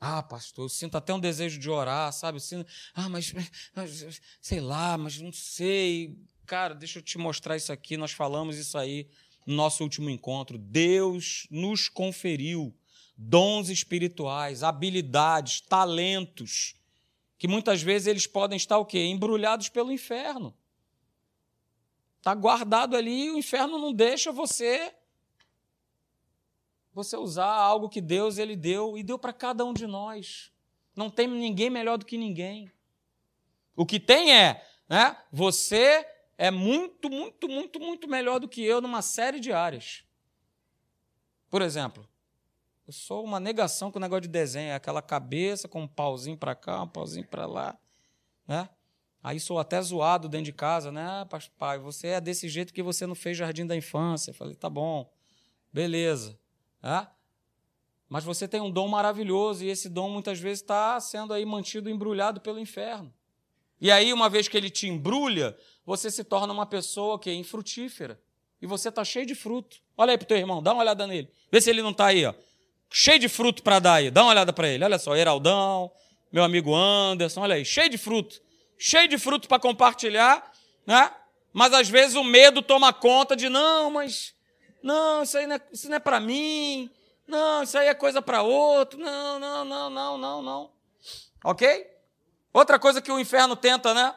Ah, 0.01 0.23
pastor, 0.23 0.67
eu 0.67 0.69
sinto 0.69 0.97
até 0.97 1.13
um 1.15 1.21
desejo 1.21 1.59
de 1.59 1.71
orar, 1.71 2.13
sabe? 2.13 2.41
Sinto, 2.41 2.71
ah, 2.95 3.09
mas, 3.09 3.33
mas 3.75 4.21
sei 4.41 4.61
lá, 4.61 4.97
mas 4.99 5.19
não 5.21 5.33
sei. 5.33 6.19
Cara, 6.47 6.75
deixa 6.75 6.99
eu 6.99 7.03
te 7.03 7.19
mostrar 7.19 7.57
isso 7.57 7.73
aqui, 7.73 7.97
nós 7.97 8.13
falamos 8.13 8.57
isso 8.57 8.77
aí 8.77 9.09
no 9.47 9.55
nosso 9.55 9.83
último 9.85 10.11
encontro, 10.11 10.59
Deus 10.59 11.47
nos 11.51 11.89
conferiu 11.89 12.77
dons 13.17 13.69
espirituais, 13.69 14.63
habilidades, 14.63 15.61
talentos, 15.61 16.75
que 17.39 17.47
muitas 17.47 17.81
vezes 17.81 18.09
eles 18.09 18.27
podem 18.27 18.57
estar 18.57 18.77
o 18.79 18.85
quê? 18.85 19.05
Embrulhados 19.05 19.69
pelo 19.69 19.93
inferno. 19.93 20.55
Está 22.19 22.35
guardado 22.35 22.97
ali, 22.97 23.31
o 23.31 23.39
inferno 23.39 23.79
não 23.79 23.93
deixa 23.93 24.33
você 24.33 24.93
você 26.97 27.15
usar 27.15 27.53
algo 27.53 27.91
que 27.91 28.01
Deus 28.01 28.39
ele 28.39 28.57
deu 28.57 28.97
e 28.97 29.03
deu 29.03 29.19
para 29.19 29.31
cada 29.31 29.63
um 29.67 29.75
de 29.75 29.87
nós. 29.87 30.51
Não 30.97 31.11
tem 31.11 31.29
ninguém 31.29 31.69
melhor 31.69 31.99
do 31.99 32.07
que 32.07 32.17
ninguém. 32.17 32.73
O 33.77 33.85
que 33.85 34.01
tem 34.01 34.35
é, 34.35 34.67
né, 34.89 35.15
você 35.31 36.09
é 36.39 36.51
muito, 36.51 37.11
muito, 37.11 37.51
muito, 37.51 37.79
muito 37.79 38.09
melhor 38.09 38.41
do 38.41 38.49
que 38.49 38.65
eu 38.65 38.81
numa 38.81 39.03
série 39.03 39.39
de 39.39 39.53
áreas. 39.53 40.05
Por 41.51 41.61
exemplo, 41.61 42.09
Eu 42.87 42.93
sou 42.93 43.25
uma 43.25 43.41
negação 43.41 43.91
com 43.91 43.99
o 43.99 44.01
negócio 44.01 44.23
de 44.23 44.29
desenho, 44.29 44.71
é 44.71 44.75
aquela 44.75 45.03
cabeça 45.03 45.67
com 45.67 45.83
um 45.83 45.89
pauzinho 45.89 46.37
para 46.37 46.55
cá, 46.55 46.83
um 46.83 46.89
pauzinho 46.89 47.27
para 47.27 47.45
lá, 47.45 47.77
né? 48.47 48.69
Aí 49.23 49.41
sou 49.41 49.59
até 49.59 49.83
zoado 49.83 50.29
dentro 50.29 50.45
de 50.45 50.53
casa, 50.53 50.93
né? 50.93 51.05
Ah, 51.05 51.27
pai, 51.59 51.81
você 51.81 52.09
é 52.09 52.21
desse 52.21 52.49
jeito 52.49 52.73
que 52.73 52.83
você 52.83 53.05
não 53.07 53.17
fez 53.17 53.37
jardim 53.37 53.67
da 53.67 53.75
infância. 53.77 54.31
Eu 54.31 54.35
falei, 54.35 54.55
tá 54.55 54.71
bom, 54.71 55.13
beleza. 55.73 56.39
É? 56.83 57.07
Mas 58.09 58.25
você 58.25 58.47
tem 58.47 58.61
um 58.61 58.71
dom 58.71 58.89
maravilhoso 58.89 59.65
e 59.65 59.69
esse 59.69 59.89
dom 59.89 60.09
muitas 60.09 60.39
vezes 60.39 60.61
está 60.61 60.99
sendo 61.01 61.33
aí 61.33 61.45
mantido 61.45 61.91
embrulhado 61.91 62.41
pelo 62.41 62.59
inferno. 62.59 63.12
E 63.81 63.91
aí, 63.91 64.12
uma 64.12 64.29
vez 64.29 64.49
que 64.49 64.57
ele 64.57 64.71
te 64.71 64.87
embrulha, 64.87 65.57
você 65.85 66.11
se 66.11 66.25
torna 66.25 66.53
uma 66.53 66.65
pessoa 66.65 67.19
que 67.19 67.29
é 67.29 67.35
infrutífera. 67.35 68.19
E 68.61 68.67
você 68.67 68.89
está 68.89 69.05
cheio 69.05 69.27
de 69.27 69.35
fruto. 69.35 69.77
Olha 69.97 70.12
aí 70.12 70.19
para 70.19 70.25
o 70.25 70.29
teu 70.29 70.37
irmão, 70.39 70.62
dá 70.62 70.73
uma 70.73 70.83
olhada 70.83 71.07
nele. 71.07 71.31
Vê 71.53 71.61
se 71.61 71.69
ele 71.69 71.83
não 71.83 71.91
está 71.91 72.07
aí, 72.07 72.25
ó. 72.25 72.33
Cheio 72.89 73.19
de 73.19 73.29
fruto 73.29 73.62
para 73.62 73.79
dar 73.79 73.95
aí. 73.95 74.11
Dá 74.11 74.23
uma 74.23 74.31
olhada 74.31 74.53
para 74.53 74.69
ele. 74.69 74.85
Olha 74.85 74.99
só, 74.99 75.15
Heraldão, 75.15 75.91
meu 76.33 76.43
amigo 76.43 76.75
Anderson, 76.75 77.41
olha 77.41 77.57
aí, 77.57 77.65
cheio 77.65 77.91
de 77.91 77.99
fruto. 77.99 78.41
Cheio 78.79 79.09
de 79.09 79.19
fruto 79.19 79.49
para 79.49 79.59
compartilhar, 79.59 80.53
né? 80.87 81.11
Mas 81.53 81.73
às 81.73 81.89
vezes 81.89 82.15
o 82.15 82.25
medo 82.25 82.62
toma 82.62 82.93
conta 82.93 83.35
de, 83.35 83.49
não, 83.49 83.91
mas 83.91 84.35
não, 84.83 85.23
isso 85.23 85.37
aí 85.37 85.47
não 85.47 85.57
é, 85.57 85.97
é 85.97 85.99
para 85.99 86.21
mim. 86.21 86.91
Não, 87.27 87.62
isso 87.62 87.77
aí 87.77 87.89
é 87.89 87.95
coisa 87.95 88.23
para 88.23 88.43
outro. 88.43 88.99
Não, 88.99 89.39
não, 89.39 89.65
não, 89.65 89.91
não, 89.91 90.19
não, 90.19 90.43
não. 90.43 90.71
Ok? 91.45 91.91
Outra 92.53 92.79
coisa 92.79 93.03
que 93.03 93.11
o 93.11 93.19
inferno 93.19 93.57
tenta, 93.57 93.93
né? 93.93 94.15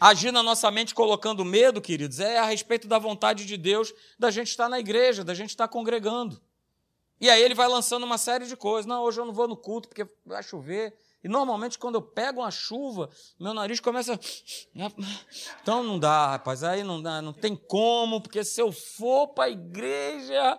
Agir 0.00 0.32
na 0.32 0.42
nossa 0.42 0.70
mente 0.70 0.94
colocando 0.94 1.44
medo, 1.44 1.80
queridos, 1.80 2.20
é 2.20 2.38
a 2.38 2.44
respeito 2.44 2.88
da 2.88 2.98
vontade 2.98 3.44
de 3.44 3.56
Deus 3.56 3.92
da 4.18 4.30
gente 4.30 4.48
estar 4.48 4.68
na 4.68 4.80
igreja, 4.80 5.22
da 5.22 5.34
gente 5.34 5.50
estar 5.50 5.68
congregando. 5.68 6.40
E 7.20 7.28
aí 7.28 7.42
ele 7.42 7.54
vai 7.54 7.68
lançando 7.68 8.04
uma 8.04 8.16
série 8.16 8.46
de 8.46 8.56
coisas. 8.56 8.86
Não, 8.86 9.02
hoje 9.02 9.20
eu 9.20 9.26
não 9.26 9.34
vou 9.34 9.46
no 9.46 9.56
culto 9.56 9.88
porque 9.88 10.08
vai 10.24 10.42
chover. 10.42 10.96
E 11.22 11.28
normalmente 11.28 11.78
quando 11.78 11.96
eu 11.96 12.02
pego 12.02 12.40
uma 12.40 12.50
chuva, 12.50 13.10
meu 13.38 13.52
nariz 13.52 13.80
começa. 13.80 14.18
Então 15.62 15.82
não 15.82 15.98
dá, 15.98 16.28
rapaz. 16.28 16.64
Aí 16.64 16.82
não 16.82 17.02
dá, 17.02 17.20
não 17.20 17.32
tem 17.32 17.54
como, 17.54 18.20
porque 18.20 18.42
se 18.42 18.60
eu 18.60 18.72
for 18.72 19.28
para 19.28 19.44
a 19.44 19.50
igreja, 19.50 20.58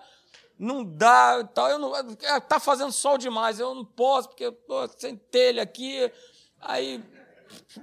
não 0.58 0.84
dá. 0.84 1.44
Tal, 1.44 1.70
eu 1.70 1.80
não, 1.80 1.92
tá 2.48 2.60
fazendo 2.60 2.92
sol 2.92 3.18
demais, 3.18 3.60
eu 3.60 3.74
não 3.74 3.84
posso, 3.84 4.30
porque 4.30 4.46
eu 4.46 4.52
tô 4.52 4.88
sem 4.98 5.18
telha 5.18 5.64
aqui. 5.64 6.12
Aí 6.60 7.04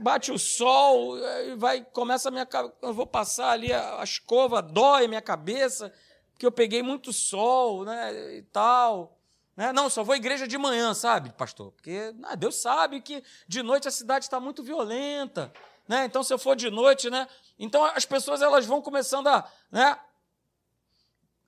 bate 0.00 0.30
o 0.30 0.38
sol, 0.38 1.16
aí 1.16 1.56
vai, 1.56 1.84
começa 1.84 2.28
a 2.28 2.32
minha 2.32 2.48
eu 2.82 2.94
vou 2.94 3.06
passar 3.06 3.50
ali 3.50 3.72
a, 3.72 4.00
a 4.00 4.04
escova, 4.04 4.62
dói 4.62 5.08
minha 5.08 5.20
cabeça, 5.20 5.92
porque 6.32 6.46
eu 6.46 6.52
peguei 6.52 6.82
muito 6.82 7.12
sol, 7.12 7.84
né, 7.84 8.36
e 8.36 8.42
tal. 8.42 9.17
Né? 9.58 9.72
Não, 9.72 9.90
só 9.90 10.04
vou 10.04 10.12
à 10.12 10.16
igreja 10.16 10.46
de 10.46 10.56
manhã, 10.56 10.94
sabe, 10.94 11.32
pastor? 11.32 11.72
Porque 11.72 12.14
ah, 12.22 12.36
Deus 12.36 12.54
sabe 12.54 13.00
que 13.00 13.24
de 13.48 13.60
noite 13.60 13.88
a 13.88 13.90
cidade 13.90 14.24
está 14.24 14.38
muito 14.38 14.62
violenta. 14.62 15.52
Né? 15.88 16.04
Então, 16.04 16.22
se 16.22 16.32
eu 16.32 16.38
for 16.38 16.54
de 16.54 16.70
noite, 16.70 17.10
né? 17.10 17.26
Então 17.58 17.84
as 17.84 18.04
pessoas 18.04 18.40
elas 18.40 18.64
vão 18.64 18.80
começando 18.80 19.26
a, 19.26 19.50
né, 19.72 19.98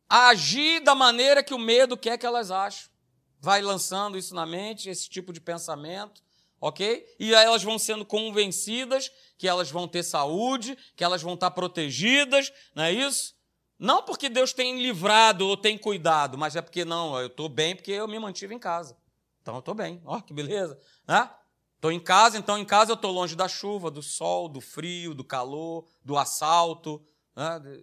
a 0.09 0.31
agir 0.31 0.81
da 0.81 0.93
maneira 0.93 1.41
que 1.41 1.55
o 1.55 1.59
medo 1.59 1.97
quer 1.97 2.19
que 2.19 2.27
elas 2.27 2.51
achem. 2.51 2.91
Vai 3.39 3.63
lançando 3.63 4.19
isso 4.19 4.35
na 4.35 4.45
mente, 4.45 4.91
esse 4.91 5.09
tipo 5.09 5.33
de 5.33 5.41
pensamento, 5.41 6.21
ok? 6.61 7.07
E 7.17 7.33
aí 7.33 7.47
elas 7.47 7.63
vão 7.63 7.79
sendo 7.79 8.05
convencidas 8.05 9.09
que 9.39 9.47
elas 9.47 9.71
vão 9.71 9.87
ter 9.87 10.03
saúde, 10.03 10.77
que 10.97 11.05
elas 11.05 11.23
vão 11.23 11.35
estar 11.35 11.53
protegidas, 11.53 12.53
não 12.75 12.83
é 12.83 12.93
isso? 12.93 13.37
Não 13.81 14.03
porque 14.03 14.29
Deus 14.29 14.53
tem 14.53 14.83
livrado 14.83 15.49
ou 15.49 15.57
tem 15.57 15.79
cuidado, 15.79 16.37
mas 16.37 16.55
é 16.55 16.61
porque 16.61 16.85
não, 16.85 17.19
eu 17.19 17.29
estou 17.29 17.49
bem 17.49 17.75
porque 17.75 17.91
eu 17.91 18.07
me 18.07 18.19
mantive 18.19 18.55
em 18.55 18.59
casa. 18.59 18.95
Então 19.41 19.55
eu 19.55 19.61
estou 19.61 19.75
bem. 19.75 20.03
Ó, 20.05 20.19
oh, 20.19 20.23
que 20.23 20.35
beleza. 20.35 20.79
Né? 21.09 21.31
Estou 21.77 21.91
em 21.91 21.99
casa, 21.99 22.37
então 22.37 22.59
em 22.59 22.65
casa 22.67 22.91
eu 22.91 22.95
estou 22.95 23.11
longe 23.11 23.35
da 23.35 23.49
chuva, 23.49 23.91
do 23.91 24.03
sol, 24.03 24.51
do 24.51 24.61
frio, 24.61 25.15
do 25.15 25.25
calor, 25.25 25.87
do 26.05 26.19
assalto. 26.19 27.03
Né? 27.35 27.81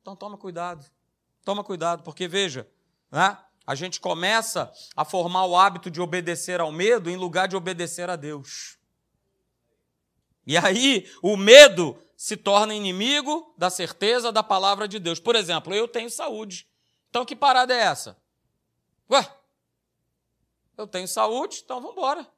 Então 0.00 0.14
toma 0.14 0.38
cuidado. 0.38 0.88
Toma 1.44 1.64
cuidado, 1.64 2.04
porque 2.04 2.28
veja, 2.28 2.70
né? 3.10 3.36
a 3.66 3.74
gente 3.74 3.98
começa 3.98 4.72
a 4.94 5.04
formar 5.04 5.44
o 5.46 5.56
hábito 5.56 5.90
de 5.90 6.00
obedecer 6.00 6.60
ao 6.60 6.70
medo 6.70 7.10
em 7.10 7.16
lugar 7.16 7.48
de 7.48 7.56
obedecer 7.56 8.08
a 8.08 8.14
Deus. 8.14 8.78
E 10.46 10.56
aí 10.56 11.10
o 11.20 11.36
medo 11.36 11.98
se 12.22 12.36
torna 12.36 12.72
inimigo 12.72 13.52
da 13.58 13.68
certeza 13.68 14.30
da 14.30 14.44
palavra 14.44 14.86
de 14.86 15.00
Deus. 15.00 15.18
Por 15.18 15.34
exemplo, 15.34 15.74
eu 15.74 15.88
tenho 15.88 16.08
saúde. 16.08 16.68
Então, 17.10 17.24
que 17.24 17.34
parada 17.34 17.74
é 17.74 17.78
essa? 17.78 18.16
Ué, 19.10 19.28
eu 20.78 20.86
tenho 20.86 21.08
saúde, 21.08 21.62
então 21.64 21.80
vamos 21.80 21.96
embora. 21.96 22.32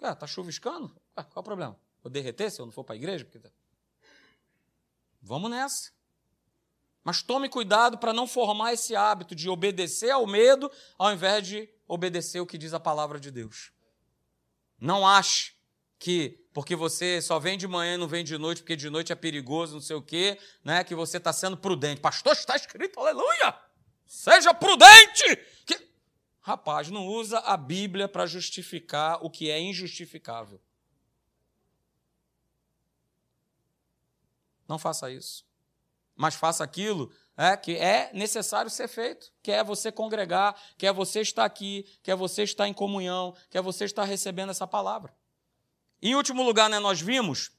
Ué, 0.00 0.14
tá 0.14 0.24
chuviscando? 0.24 0.94
Ué, 1.18 1.24
qual 1.24 1.32
é 1.34 1.40
o 1.40 1.42
problema? 1.42 1.80
Vou 2.00 2.12
derreter 2.12 2.48
se 2.48 2.60
eu 2.60 2.64
não 2.64 2.72
for 2.72 2.84
para 2.84 2.94
a 2.94 2.96
igreja? 2.96 3.24
Porque... 3.24 3.40
Tá- 3.40 3.50
vamos 5.20 5.50
nessa. 5.50 5.90
Mas 7.02 7.24
tome 7.24 7.48
cuidado 7.48 7.98
para 7.98 8.12
não 8.12 8.28
formar 8.28 8.72
esse 8.72 8.94
hábito 8.94 9.34
de 9.34 9.50
obedecer 9.50 10.12
ao 10.12 10.28
medo 10.28 10.70
ao 10.96 11.12
invés 11.12 11.44
de 11.44 11.68
obedecer 11.88 12.38
o 12.38 12.46
que 12.46 12.56
diz 12.56 12.72
a 12.72 12.78
palavra 12.78 13.18
de 13.18 13.32
Deus. 13.32 13.72
Não 14.78 15.04
ache 15.04 15.56
que 16.02 16.44
porque 16.52 16.74
você 16.74 17.22
só 17.22 17.38
vem 17.38 17.56
de 17.56 17.68
manhã 17.68 17.94
e 17.94 17.96
não 17.96 18.08
vem 18.08 18.24
de 18.24 18.36
noite, 18.36 18.60
porque 18.60 18.74
de 18.74 18.90
noite 18.90 19.12
é 19.12 19.14
perigoso, 19.14 19.74
não 19.74 19.80
sei 19.80 19.94
o 19.94 20.02
quê, 20.02 20.36
né? 20.64 20.82
Que 20.82 20.96
você 20.96 21.16
está 21.16 21.32
sendo 21.32 21.56
prudente. 21.56 22.00
Pastor, 22.00 22.32
está 22.32 22.56
escrito, 22.56 22.98
aleluia! 22.98 23.56
Seja 24.04 24.52
prudente! 24.52 25.36
Que... 25.64 25.80
Rapaz, 26.40 26.90
não 26.90 27.06
usa 27.06 27.38
a 27.38 27.56
Bíblia 27.56 28.08
para 28.08 28.26
justificar 28.26 29.24
o 29.24 29.30
que 29.30 29.48
é 29.48 29.60
injustificável. 29.60 30.60
Não 34.68 34.76
faça 34.76 35.08
isso. 35.08 35.46
Mas 36.16 36.34
faça 36.34 36.64
aquilo 36.64 37.12
é, 37.36 37.56
que 37.56 37.76
é 37.76 38.10
necessário 38.12 38.70
ser 38.70 38.88
feito, 38.88 39.32
que 39.40 39.52
é 39.52 39.62
você 39.62 39.92
congregar, 39.92 40.60
que 40.76 40.84
é 40.84 40.92
você 40.92 41.20
estar 41.20 41.44
aqui, 41.44 41.86
que 42.02 42.10
é 42.10 42.16
você 42.16 42.42
estar 42.42 42.66
em 42.66 42.74
comunhão, 42.74 43.36
que 43.48 43.56
é 43.56 43.62
você 43.62 43.84
estar 43.84 44.02
recebendo 44.02 44.50
essa 44.50 44.66
palavra. 44.66 45.14
Em 46.02 46.16
último 46.16 46.42
lugar, 46.42 46.68
né, 46.68 46.80
nós 46.80 47.00
vimos 47.00 47.52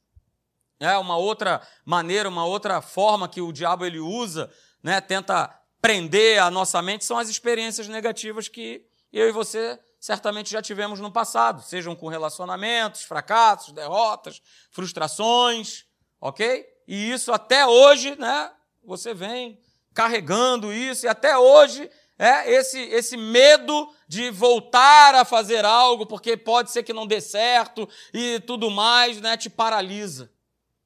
é, 0.80 0.98
uma 0.98 1.16
outra 1.16 1.66
maneira, 1.86 2.28
uma 2.28 2.46
outra 2.46 2.82
forma 2.82 3.30
que 3.30 3.40
o 3.42 3.54
diabo 3.54 3.86
ele 3.86 4.00
usa, 4.00 4.52
né, 4.84 5.00
tenta 5.00 5.48
prender 5.82 6.42
a 6.42 6.52
nossa 6.52 6.82
mente, 6.82 7.06
são 7.06 7.18
as 7.18 7.30
experiências 7.30 7.88
negativas 7.88 8.50
que 8.50 8.86
eu 9.12 9.30
e 9.30 9.32
você 9.32 9.80
certamente 10.00 10.52
já 10.52 10.62
tivemos 10.62 11.00
no 11.00 11.10
passado, 11.10 11.62
sejam 11.62 11.96
com 11.96 12.10
relacionamentos, 12.10 13.04
fracassos, 13.04 13.72
derrotas, 13.72 14.42
frustrações, 14.72 15.86
ok? 16.20 16.68
E 16.86 17.12
isso 17.12 17.32
até 17.32 17.66
hoje, 17.66 18.18
né? 18.20 18.52
Você 18.84 19.14
vem 19.14 19.58
carregando 19.94 20.74
isso 20.74 21.06
e 21.06 21.10
até 21.10 21.38
hoje 21.38 21.90
é 22.24 22.50
esse, 22.54 22.80
esse 22.80 23.18
medo 23.18 23.94
de 24.08 24.30
voltar 24.32 25.14
a 25.14 25.26
fazer 25.26 25.66
algo, 25.66 26.06
porque 26.06 26.38
pode 26.38 26.72
ser 26.72 26.82
que 26.82 26.94
não 26.94 27.06
dê 27.06 27.20
certo 27.20 27.88
e 28.14 28.40
tudo 28.40 28.72
mais, 28.72 29.20
né, 29.20 29.36
te 29.36 29.50
paralisa. 29.50 30.32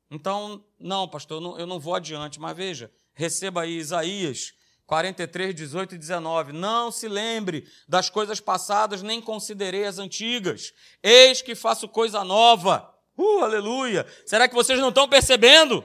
Então, 0.10 0.64
não, 0.80 1.08
pastor, 1.08 1.38
eu 1.38 1.42
não, 1.42 1.60
eu 1.60 1.68
não 1.68 1.80
vou 1.80 1.94
adiante, 1.94 2.40
mas 2.40 2.58
veja, 2.58 2.92
receba 3.14 3.62
aí 3.62 3.78
Isaías 3.78 4.54
43, 4.88 5.54
18 5.54 5.94
e 5.94 5.98
19. 6.00 6.54
Não 6.54 6.90
se 6.90 7.08
lembre 7.08 7.68
das 7.88 8.10
coisas 8.10 8.40
passadas, 8.40 9.04
nem 9.04 9.22
considerei 9.22 9.86
as 9.86 10.00
antigas. 10.00 10.74
Eis 11.04 11.42
que 11.42 11.54
faço 11.54 11.88
coisa 11.88 12.24
nova. 12.24 12.92
Uh, 13.16 13.44
aleluia! 13.44 14.08
Será 14.26 14.48
que 14.48 14.56
vocês 14.56 14.80
não 14.80 14.90
estão 14.90 15.08
percebendo? 15.08 15.84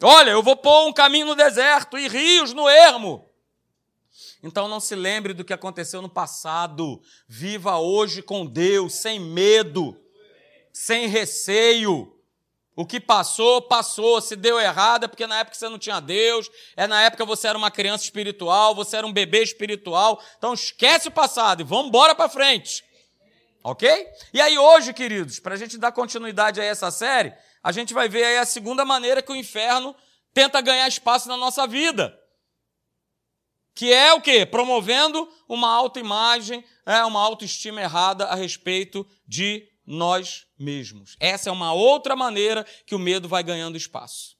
Olha, 0.00 0.30
eu 0.30 0.42
vou 0.42 0.56
pôr 0.56 0.86
um 0.86 0.92
caminho 0.92 1.26
no 1.26 1.34
deserto 1.34 1.98
e 1.98 2.06
rios 2.06 2.52
no 2.52 2.68
ermo. 2.68 3.28
Então 4.42 4.68
não 4.68 4.80
se 4.80 4.94
lembre 4.94 5.32
do 5.32 5.44
que 5.44 5.52
aconteceu 5.52 6.02
no 6.02 6.08
passado. 6.08 7.00
Viva 7.26 7.78
hoje 7.78 8.22
com 8.22 8.46
Deus, 8.46 8.94
sem 8.94 9.18
medo, 9.18 9.98
sem 10.72 11.08
receio. 11.08 12.10
O 12.76 12.84
que 12.84 13.00
passou, 13.00 13.62
passou. 13.62 14.20
Se 14.20 14.36
deu 14.36 14.60
errado 14.60 15.04
é 15.04 15.08
porque 15.08 15.26
na 15.26 15.38
época 15.38 15.56
você 15.56 15.68
não 15.68 15.78
tinha 15.78 16.00
Deus, 16.00 16.50
é 16.76 16.86
na 16.86 17.02
época 17.02 17.24
você 17.24 17.48
era 17.48 17.56
uma 17.56 17.70
criança 17.70 18.04
espiritual, 18.04 18.74
você 18.74 18.96
era 18.96 19.06
um 19.06 19.12
bebê 19.12 19.42
espiritual. 19.42 20.22
Então 20.36 20.52
esquece 20.52 21.08
o 21.08 21.12
passado 21.12 21.60
e 21.60 21.64
vamos 21.64 21.86
embora 21.86 22.14
para 22.14 22.28
frente. 22.28 22.84
Ok? 23.62 23.88
E 24.32 24.40
aí 24.40 24.58
hoje, 24.58 24.92
queridos, 24.92 25.40
para 25.40 25.54
a 25.54 25.56
gente 25.56 25.78
dar 25.78 25.90
continuidade 25.92 26.60
a 26.60 26.64
essa 26.64 26.90
série, 26.90 27.32
a 27.62 27.72
gente 27.72 27.94
vai 27.94 28.08
ver 28.10 28.24
aí 28.24 28.36
a 28.36 28.44
segunda 28.44 28.84
maneira 28.84 29.22
que 29.22 29.32
o 29.32 29.36
inferno 29.36 29.96
tenta 30.34 30.60
ganhar 30.60 30.86
espaço 30.86 31.28
na 31.28 31.36
nossa 31.36 31.66
vida 31.66 32.14
que 33.74 33.92
é 33.92 34.12
o 34.14 34.20
quê? 34.20 34.46
Promovendo 34.46 35.28
uma 35.48 35.68
autoimagem, 35.70 36.64
é, 36.86 37.04
uma 37.04 37.20
autoestima 37.20 37.80
errada 37.80 38.26
a 38.26 38.34
respeito 38.34 39.06
de 39.26 39.68
nós 39.84 40.46
mesmos. 40.58 41.16
Essa 41.18 41.50
é 41.50 41.52
uma 41.52 41.72
outra 41.72 42.14
maneira 42.14 42.64
que 42.86 42.94
o 42.94 42.98
medo 42.98 43.28
vai 43.28 43.42
ganhando 43.42 43.76
espaço. 43.76 44.36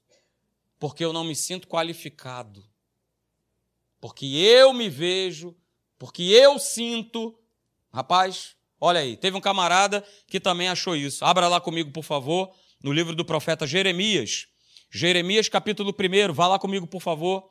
Porque 0.78 1.04
eu 1.04 1.12
não 1.12 1.24
me 1.24 1.34
sinto 1.34 1.68
qualificado. 1.68 2.64
Porque 4.00 4.26
eu 4.26 4.72
me 4.72 4.88
vejo 4.88 5.56
Porque 5.98 6.22
eu 6.22 6.58
sinto, 6.58 7.38
rapaz, 7.92 8.56
olha 8.80 9.00
aí, 9.00 9.16
teve 9.16 9.36
um 9.36 9.40
camarada 9.40 10.04
que 10.26 10.38
também 10.38 10.68
achou 10.68 10.94
isso. 10.94 11.24
Abra 11.24 11.48
lá 11.48 11.60
comigo, 11.60 11.90
por 11.90 12.02
favor, 12.02 12.54
no 12.82 12.92
livro 12.92 13.14
do 13.14 13.24
profeta 13.24 13.66
Jeremias. 13.66 14.48
Jeremias, 14.90 15.48
capítulo 15.48 15.92
1, 15.92 16.32
vá 16.32 16.46
lá 16.46 16.58
comigo, 16.58 16.86
por 16.86 17.00
favor. 17.00 17.50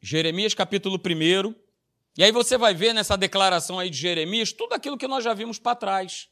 Jeremias, 0.00 0.54
capítulo 0.54 0.98
1. 0.98 1.54
E 2.16 2.24
aí 2.24 2.32
você 2.32 2.56
vai 2.56 2.74
ver 2.74 2.94
nessa 2.94 3.16
declaração 3.16 3.78
aí 3.78 3.90
de 3.90 3.98
Jeremias 3.98 4.52
tudo 4.52 4.72
aquilo 4.72 4.96
que 4.96 5.06
nós 5.06 5.22
já 5.22 5.34
vimos 5.34 5.58
para 5.58 5.76
trás. 5.76 6.28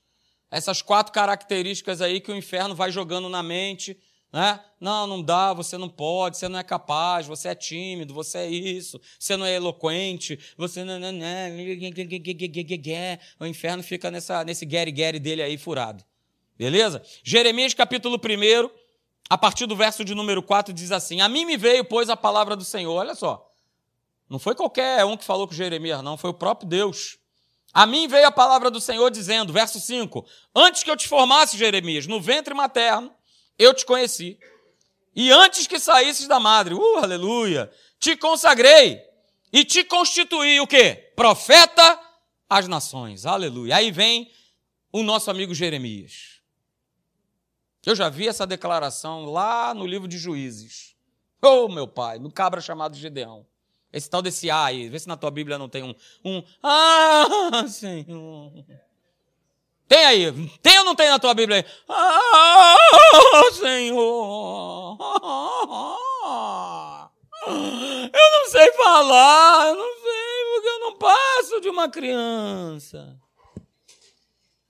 Essas 0.51 0.81
quatro 0.81 1.13
características 1.13 2.01
aí 2.01 2.21
que 2.21 2.33
o 2.33 2.37
inferno 2.37 2.75
vai 2.75 2.91
jogando 2.91 3.29
na 3.29 3.43
mente, 3.43 3.99
né? 4.33 4.59
Não, 4.81 5.07
não 5.07 5.23
dá, 5.23 5.53
você 5.53 5.77
não 5.77 5.89
pode, 5.89 6.39
você 6.39 6.49
não 6.49 6.59
é 6.59 6.63
capaz, 6.63 7.27
você 7.27 7.49
é 7.49 7.55
tímido, 7.55 8.15
você 8.15 8.39
é 8.39 8.47
isso, 8.49 8.99
você 9.19 9.37
não 9.37 9.45
é 9.45 9.55
eloquente, 9.55 10.39
você 10.57 10.83
não. 10.85 10.99
não, 10.99 11.13
não 11.13 11.27
o 13.41 13.47
inferno 13.47 13.83
fica 13.83 14.11
nessa, 14.11 14.45
nesse 14.45 14.65
guere-guere 14.65 15.19
dele 15.19 15.43
aí 15.43 15.59
furado. 15.59 16.03
Beleza? 16.57 17.03
Jeremias 17.23 17.75
capítulo 17.75 18.17
1, 18.17 18.71
a 19.29 19.37
partir 19.37 19.67
do 19.67 19.77
verso 19.77 20.05
de 20.05 20.15
número 20.15 20.43
4, 20.43 20.73
diz 20.73 20.91
assim: 20.91 21.21
A 21.21 21.29
mim 21.29 21.45
me 21.45 21.57
veio, 21.59 21.85
pois, 21.85 22.09
a 22.09 22.17
palavra 22.17 22.57
do 22.57 22.65
Senhor. 22.65 22.95
Olha 22.95 23.15
só. 23.15 23.48
Não 24.29 24.39
foi 24.39 24.55
qualquer 24.55 25.05
um 25.05 25.17
que 25.17 25.25
falou 25.25 25.49
com 25.49 25.55
Jeremias, 25.55 26.03
não, 26.03 26.17
foi 26.17 26.31
o 26.31 26.35
próprio 26.35 26.69
Deus. 26.69 27.19
A 27.73 27.87
mim 27.87 28.09
veio 28.09 28.27
a 28.27 28.33
palavra 28.33 28.71
do 28.71 28.81
Senhor 28.81 29.11
dizendo, 29.11 29.53
verso 29.53 29.81
5: 29.81 30.27
Antes 30.55 30.83
que 30.83 30.91
eu 30.91 30.97
te 30.97 31.09
formasse, 31.09 31.57
Jeremias, 31.57 32.07
no 32.07 32.21
ventre 32.21 32.55
materno, 32.55 33.15
eu 33.59 33.75
te 33.75 33.85
conheci. 33.87 34.39
E 35.15 35.31
antes 35.33 35.67
que 35.67 35.79
saísses 35.79 36.29
da 36.29 36.39
madre, 36.39 36.75
uh, 36.75 36.97
aleluia, 36.97 37.71
te 37.99 38.17
consagrei 38.17 39.03
e 39.53 39.65
te 39.65 39.83
constituí 39.83 40.61
o 40.61 40.67
quê? 40.67 41.13
Profeta 41.17 42.01
às 42.49 42.69
nações. 42.69 43.27
Aleluia. 43.27 43.77
Aí 43.77 43.91
vem 43.91 44.31
o 44.93 45.03
nosso 45.03 45.31
amigo 45.31 45.55
Jeremias. 45.55 46.41
Eu 47.85 47.95
já 47.97 48.09
vi 48.09 48.29
essa 48.29 48.47
declaração 48.47 49.25
lá 49.25 49.73
no 49.73 49.87
livro 49.87 50.07
de 50.07 50.19
Juízes. 50.19 50.95
Oh, 51.41 51.69
meu 51.69 51.89
pai, 51.89 52.19
no 52.19 52.31
cabra 52.31 52.61
chamado 52.61 52.97
Gedeão. 52.97 53.47
Esse 53.93 54.09
tal 54.11 54.21
desse 54.21 54.51
A 54.51 54.67
aí, 54.67 54.89
vê 54.89 54.99
se 54.99 55.09
na 55.09 55.17
tua 55.17 55.31
Bíblia 55.31 55.59
não 55.59 55.69
tem 55.69 55.83
um, 55.83 55.95
um 56.25 56.43
Ah, 56.63 57.65
Senhor. 57.69 58.53
Tem 59.89 60.05
aí, 60.05 60.51
tem 60.63 60.79
ou 60.81 60.85
não 60.85 60.95
tem 60.95 61.09
na 61.09 61.19
tua 61.19 61.33
Bíblia 61.33 61.59
aí? 61.59 61.65
Ah, 61.89 62.77
Senhor. 63.53 64.99
Eu 67.47 68.31
não 68.33 68.51
sei 68.51 68.73
falar, 68.73 69.69
eu 69.69 69.77
não 69.77 69.95
sei, 69.95 70.45
porque 70.55 70.69
eu 70.69 70.81
não 70.81 70.99
passo 70.99 71.61
de 71.61 71.69
uma 71.71 71.89
criança. 71.89 73.19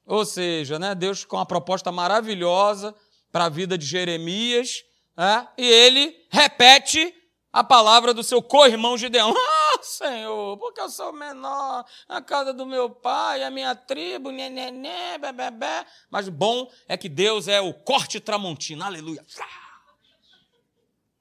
Ou 0.06 0.24
seja, 0.24 0.78
né, 0.78 0.94
Deus 0.94 1.24
com 1.24 1.36
uma 1.36 1.44
proposta 1.44 1.90
maravilhosa 1.90 2.94
para 3.32 3.46
a 3.46 3.48
vida 3.48 3.76
de 3.76 3.84
Jeremias, 3.84 4.84
é, 5.16 5.46
e 5.58 5.66
ele 5.66 6.16
repete 6.30 7.12
a 7.52 7.64
palavra 7.64 8.12
do 8.12 8.22
seu 8.22 8.42
co-irmão 8.42 8.96
Gideão. 8.96 9.34
Ah, 9.70 9.82
Senhor, 9.82 10.56
porque 10.56 10.80
eu 10.80 10.88
sou 10.88 11.12
menor, 11.12 11.84
a 12.08 12.22
casa 12.22 12.52
do 12.54 12.64
meu 12.64 12.90
pai, 12.90 13.44
a 13.44 13.50
minha 13.50 13.76
tribo, 13.76 14.30
nenenê, 14.30 15.18
bebê. 15.18 15.86
Mas 16.10 16.26
o 16.26 16.32
bom 16.32 16.68
é 16.88 16.96
que 16.96 17.08
Deus 17.08 17.46
é 17.46 17.60
o 17.60 17.72
corte 17.72 18.18
tramontina, 18.18 18.86
aleluia. 18.86 19.24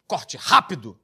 Corte 0.08 0.38
rápido. 0.38 1.00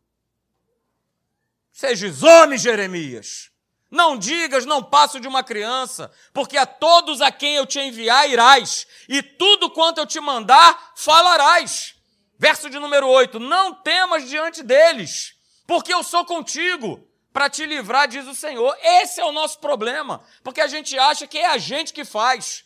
Sejas 1.71 2.23
homem, 2.23 2.57
Jeremias. 2.57 3.51
Não 3.91 4.17
digas, 4.17 4.65
não 4.65 4.81
passo 4.81 5.19
de 5.19 5.27
uma 5.27 5.43
criança, 5.43 6.11
porque 6.33 6.57
a 6.57 6.65
todos 6.65 7.21
a 7.21 7.31
quem 7.31 7.55
eu 7.55 7.65
te 7.65 7.79
enviar 7.79 8.27
irás, 8.27 8.87
e 9.07 9.21
tudo 9.21 9.69
quanto 9.69 9.99
eu 9.99 10.07
te 10.07 10.19
mandar 10.19 10.93
falarás. 10.95 11.93
Verso 12.37 12.69
de 12.69 12.79
número 12.79 13.07
8: 13.07 13.39
Não 13.39 13.73
temas 13.73 14.27
diante 14.27 14.63
deles, 14.63 15.35
porque 15.65 15.93
eu 15.93 16.03
sou 16.03 16.25
contigo 16.25 17.07
para 17.31 17.49
te 17.49 17.65
livrar, 17.65 18.07
diz 18.07 18.27
o 18.27 18.35
Senhor. 18.35 18.77
Esse 18.81 19.19
é 19.19 19.25
o 19.25 19.31
nosso 19.31 19.59
problema, 19.59 20.23
porque 20.43 20.61
a 20.61 20.67
gente 20.67 20.97
acha 20.97 21.25
que 21.25 21.37
é 21.37 21.47
a 21.47 21.57
gente 21.57 21.91
que 21.91 22.05
faz. 22.05 22.65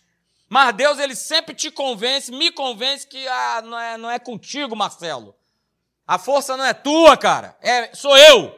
Mas 0.49 0.75
Deus, 0.75 0.99
ele 0.99 1.15
sempre 1.15 1.53
te 1.53 1.69
convence, 1.69 2.31
me 2.31 2.51
convence 2.51 3.05
que 3.07 3.27
ah, 3.27 3.61
não, 3.63 3.79
é, 3.79 3.97
não 3.97 4.11
é 4.11 4.19
contigo, 4.19 4.75
Marcelo. 4.75 5.35
A 6.05 6.17
força 6.17 6.55
não 6.55 6.63
é 6.63 6.73
tua, 6.73 7.17
cara, 7.17 7.57
é, 7.61 7.93
sou 7.93 8.17
eu. 8.17 8.57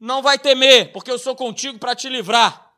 Não 0.00 0.22
vai 0.22 0.38
temer, 0.38 0.92
porque 0.92 1.10
eu 1.10 1.18
sou 1.18 1.34
contigo 1.34 1.78
para 1.78 1.94
te 1.94 2.08
livrar. 2.08 2.72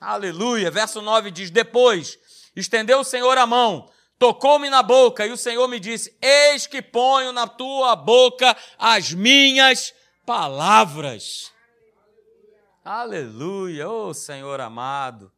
Aleluia. 0.00 0.70
Verso 0.70 1.02
9 1.02 1.30
diz: 1.30 1.50
Depois 1.50 2.18
estendeu 2.54 3.00
o 3.00 3.04
Senhor 3.04 3.36
a 3.36 3.46
mão 3.46 3.90
tocou-me 4.18 4.68
na 4.68 4.82
boca 4.82 5.26
e 5.26 5.30
o 5.30 5.36
Senhor 5.36 5.66
me 5.68 5.78
disse: 5.78 6.16
Eis 6.20 6.66
que 6.66 6.82
ponho 6.82 7.32
na 7.32 7.46
tua 7.46 7.94
boca 7.94 8.56
as 8.76 9.12
minhas 9.12 9.94
palavras. 10.26 11.52
Aleluia, 12.84 13.88
ô 13.88 14.08
oh, 14.08 14.14
Senhor 14.14 14.60
amado. 14.60 15.32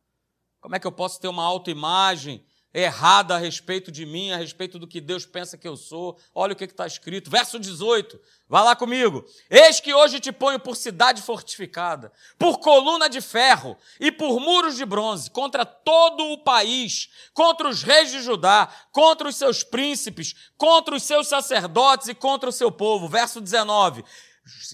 Como 0.61 0.77
é 0.77 0.79
que 0.79 0.87
eu 0.87 0.93
posso 0.93 1.21
ter 1.21 1.29
uma 1.29 1.45
autoimagem 1.45 2.47
errada 2.73 3.35
a 3.35 3.39
respeito 3.39 3.91
de 3.91 4.07
mim, 4.07 4.31
a 4.31 4.37
respeito 4.37 4.79
do 4.79 4.87
que 4.87 5.01
Deus 5.01 5.27
pensa 5.27 5.59
que 5.59 5.67
eu 5.67 5.77
sou. 5.77 6.19
Olha 6.35 6.53
o 6.53 6.57
que 6.57 6.65
está 6.65 6.87
escrito, 6.87 7.31
verso 7.31 7.59
18. 7.59 8.21
Vá 8.49 8.63
lá 8.63 8.77
comigo. 8.77 9.25
Eis 9.49 9.81
que 9.81 9.93
hoje 9.95 10.21
te 10.21 10.33
ponho 10.33 10.59
por 10.59 10.77
cidade 10.77 11.23
fortificada, 11.23 12.13
por 12.39 12.59
coluna 12.59 13.09
de 13.09 13.21
ferro 13.21 13.77
e 13.99 14.11
por 14.11 14.41
muros 14.41 14.77
de 14.77 14.85
bronze, 14.85 15.31
contra 15.31 15.65
todo 15.65 16.33
o 16.33 16.39
país, 16.39 17.09
contra 17.33 17.69
os 17.69 17.83
reis 17.83 18.11
de 18.11 18.21
Judá, 18.23 18.69
contra 18.93 19.29
os 19.29 19.37
seus 19.37 19.63
príncipes, 19.63 20.35
contra 20.57 20.95
os 20.95 21.03
seus 21.03 21.29
sacerdotes 21.29 22.09
e 22.09 22.15
contra 22.15 22.49
o 22.49 22.53
seu 22.53 22.71
povo. 22.71 23.09
Verso 23.09 23.41
19. 23.41 24.05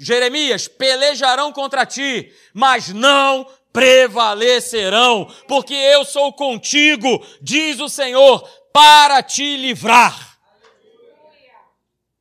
Jeremias, 0.01 0.69
pelejarão 0.69 1.53
contra 1.53 1.87
ti, 1.87 2.33
mas 2.53 2.89
não 2.89 3.47
prevalecerão, 3.77 5.31
porque 5.47 5.75
eu 5.75 6.03
sou 6.03 6.33
contigo, 6.33 7.23
diz 7.43 7.79
o 7.79 7.91
Senhor, 7.91 8.41
para 8.73 9.23
te 9.23 9.57
livrar. 9.59 10.39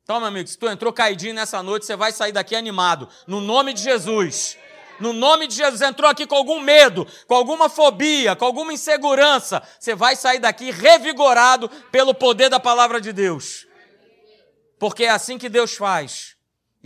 Então, 0.02 0.18
meu 0.20 0.28
amigo, 0.28 0.46
se 0.46 0.58
tu 0.58 0.68
entrou 0.68 0.92
caidinho 0.92 1.34
nessa 1.34 1.62
noite, 1.62 1.86
você 1.86 1.96
vai 1.96 2.12
sair 2.12 2.30
daqui 2.30 2.54
animado, 2.54 3.08
no 3.26 3.40
nome 3.40 3.72
de 3.72 3.82
Jesus. 3.82 4.58
No 5.00 5.12
nome 5.12 5.46
de 5.46 5.54
Jesus, 5.54 5.80
entrou 5.80 6.10
aqui 6.10 6.26
com 6.26 6.36
algum 6.36 6.60
medo, 6.60 7.06
com 7.26 7.34
alguma 7.34 7.68
fobia, 7.68 8.36
com 8.36 8.44
alguma 8.44 8.72
insegurança, 8.72 9.62
você 9.78 9.94
vai 9.94 10.14
sair 10.14 10.38
daqui 10.38 10.70
revigorado 10.70 11.68
pelo 11.90 12.14
poder 12.14 12.48
da 12.48 12.60
palavra 12.60 13.00
de 13.00 13.12
Deus. 13.12 13.66
Porque 14.78 15.04
é 15.04 15.10
assim 15.10 15.38
que 15.38 15.48
Deus 15.48 15.74
faz. 15.74 16.35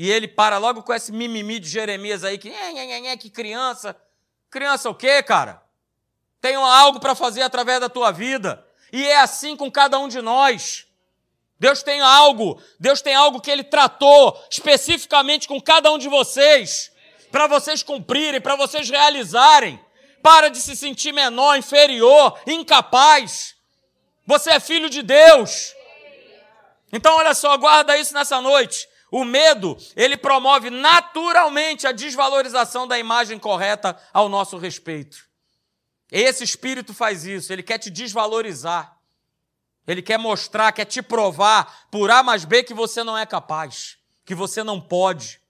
E 0.01 0.11
ele 0.11 0.27
para 0.27 0.57
logo 0.57 0.83
com 0.83 0.95
esse 0.95 1.13
mimimi 1.13 1.61
de 1.61 1.69
Jeremias 1.69 2.25
aí, 2.25 2.39
que, 2.39 2.51
que 3.19 3.29
criança. 3.29 3.95
Criança 4.49 4.89
o 4.89 4.95
quê, 4.95 5.23
cara? 5.23 5.63
Tem 6.41 6.55
algo 6.55 6.99
para 6.99 7.15
fazer 7.15 7.43
através 7.43 7.81
da 7.81 7.89
tua 7.91 8.11
vida. 8.11 8.67
E 8.91 9.05
é 9.05 9.21
assim 9.21 9.55
com 9.55 9.71
cada 9.71 9.99
um 9.99 10.09
de 10.09 10.23
nós. 10.23 10.87
Deus 11.59 11.83
tem 11.83 12.01
algo, 12.01 12.59
Deus 12.79 13.03
tem 13.03 13.15
algo 13.15 13.43
que 13.43 13.51
Ele 13.51 13.63
tratou 13.63 14.43
especificamente 14.51 15.47
com 15.47 15.61
cada 15.61 15.93
um 15.93 15.99
de 15.99 16.09
vocês, 16.09 16.91
para 17.31 17.47
vocês 17.47 17.83
cumprirem, 17.83 18.41
para 18.41 18.57
vocês 18.57 18.89
realizarem. 18.89 19.79
Para 20.23 20.49
de 20.49 20.63
se 20.63 20.75
sentir 20.77 21.13
menor, 21.13 21.59
inferior, 21.59 22.41
incapaz. 22.47 23.55
Você 24.27 24.53
é 24.53 24.61
filho 24.61 24.89
de 24.89 25.03
Deus. 25.03 25.75
Então, 26.91 27.17
olha 27.17 27.35
só, 27.35 27.55
guarda 27.59 27.99
isso 27.99 28.15
nessa 28.15 28.41
noite. 28.41 28.89
O 29.11 29.25
medo, 29.25 29.77
ele 29.97 30.17
promove 30.17 30.71
naturalmente 30.71 31.87
a 31.87 31.93
desvalorização 31.93 32.87
da 32.87 32.99
imagem 32.99 33.39
correta 33.39 34.01
ao 34.13 34.29
nosso 34.29 34.57
respeito. 34.57 35.29
Esse 36.11 36.45
espírito 36.45 36.95
faz 36.95 37.25
isso, 37.25 37.53
ele 37.53 37.63
quer 37.63 37.79
te 37.79 37.91
desvalorizar. 37.91 38.97
Ele 39.87 40.03
quer 40.03 40.19
mostrar, 40.19 40.71
quer 40.73 40.85
te 40.85 41.03
provar 41.03 41.89
por 41.91 42.11
A 42.11 42.23
mais 42.23 42.45
B 42.45 42.63
que 42.63 42.75
você 42.75 43.03
não 43.03 43.17
é 43.19 43.27
capaz, 43.27 43.99
que 44.25 44.35
você 44.35 44.63
não 44.63 44.81
pode. 44.81 45.41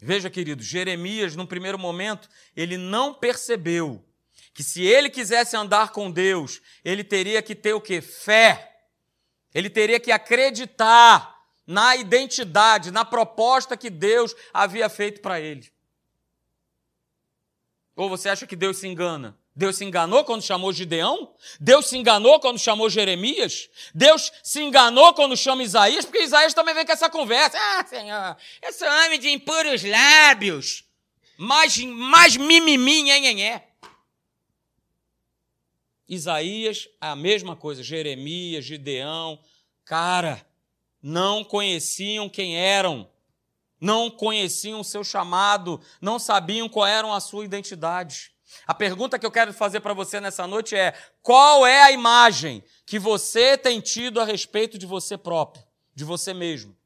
Veja, 0.00 0.30
querido, 0.30 0.62
Jeremias, 0.62 1.34
num 1.34 1.44
primeiro 1.44 1.78
momento, 1.78 2.28
ele 2.56 2.76
não 2.76 3.12
percebeu 3.12 4.04
que 4.54 4.62
se 4.62 4.82
ele 4.82 5.10
quisesse 5.10 5.56
andar 5.56 5.90
com 5.90 6.10
Deus, 6.10 6.60
ele 6.84 7.02
teria 7.04 7.42
que 7.42 7.54
ter 7.54 7.74
o 7.74 7.80
que? 7.80 8.00
Fé. 8.00 8.77
Ele 9.58 9.68
teria 9.68 9.98
que 9.98 10.12
acreditar 10.12 11.36
na 11.66 11.96
identidade, 11.96 12.92
na 12.92 13.04
proposta 13.04 13.76
que 13.76 13.90
Deus 13.90 14.32
havia 14.54 14.88
feito 14.88 15.20
para 15.20 15.40
ele. 15.40 15.68
Ou 17.96 18.08
você 18.08 18.28
acha 18.28 18.46
que 18.46 18.54
Deus 18.54 18.78
se 18.78 18.86
engana? 18.86 19.36
Deus 19.56 19.76
se 19.76 19.84
enganou 19.84 20.22
quando 20.22 20.42
chamou 20.42 20.72
Gideão? 20.72 21.34
Deus 21.58 21.86
se 21.86 21.98
enganou 21.98 22.38
quando 22.38 22.56
chamou 22.60 22.88
Jeremias? 22.88 23.68
Deus 23.92 24.30
se 24.44 24.62
enganou 24.62 25.12
quando 25.12 25.36
chama 25.36 25.64
Isaías? 25.64 26.04
Porque 26.04 26.22
Isaías 26.22 26.54
também 26.54 26.72
vem 26.72 26.86
com 26.86 26.92
essa 26.92 27.10
conversa. 27.10 27.58
Ah, 27.60 27.84
Senhor, 27.84 28.36
eu 28.62 28.72
sou 28.72 28.86
homem 28.86 29.18
de 29.18 29.28
impuros 29.28 29.82
lábios. 29.82 30.84
Mais, 31.36 31.76
mais 31.78 32.36
mimimi, 32.36 33.02
nhenhenhé. 33.02 33.67
Isaías, 36.08 36.88
a 37.00 37.14
mesma 37.14 37.54
coisa. 37.54 37.82
Jeremias, 37.82 38.64
Gideão. 38.64 39.38
Cara, 39.84 40.44
não 41.02 41.44
conheciam 41.44 42.28
quem 42.28 42.56
eram. 42.56 43.08
Não 43.80 44.10
conheciam 44.10 44.80
o 44.80 44.84
seu 44.84 45.04
chamado. 45.04 45.80
Não 46.00 46.18
sabiam 46.18 46.68
qual 46.68 46.86
era 46.86 47.14
a 47.14 47.20
sua 47.20 47.44
identidade. 47.44 48.32
A 48.66 48.74
pergunta 48.74 49.18
que 49.18 49.26
eu 49.26 49.30
quero 49.30 49.52
fazer 49.52 49.80
para 49.80 49.92
você 49.92 50.20
nessa 50.20 50.46
noite 50.46 50.74
é: 50.74 50.94
qual 51.22 51.66
é 51.66 51.82
a 51.82 51.92
imagem 51.92 52.64
que 52.86 52.98
você 52.98 53.58
tem 53.58 53.80
tido 53.80 54.20
a 54.20 54.24
respeito 54.24 54.78
de 54.78 54.86
você 54.86 55.18
próprio, 55.18 55.62
de 55.94 56.04
você 56.04 56.32
mesmo? 56.32 56.76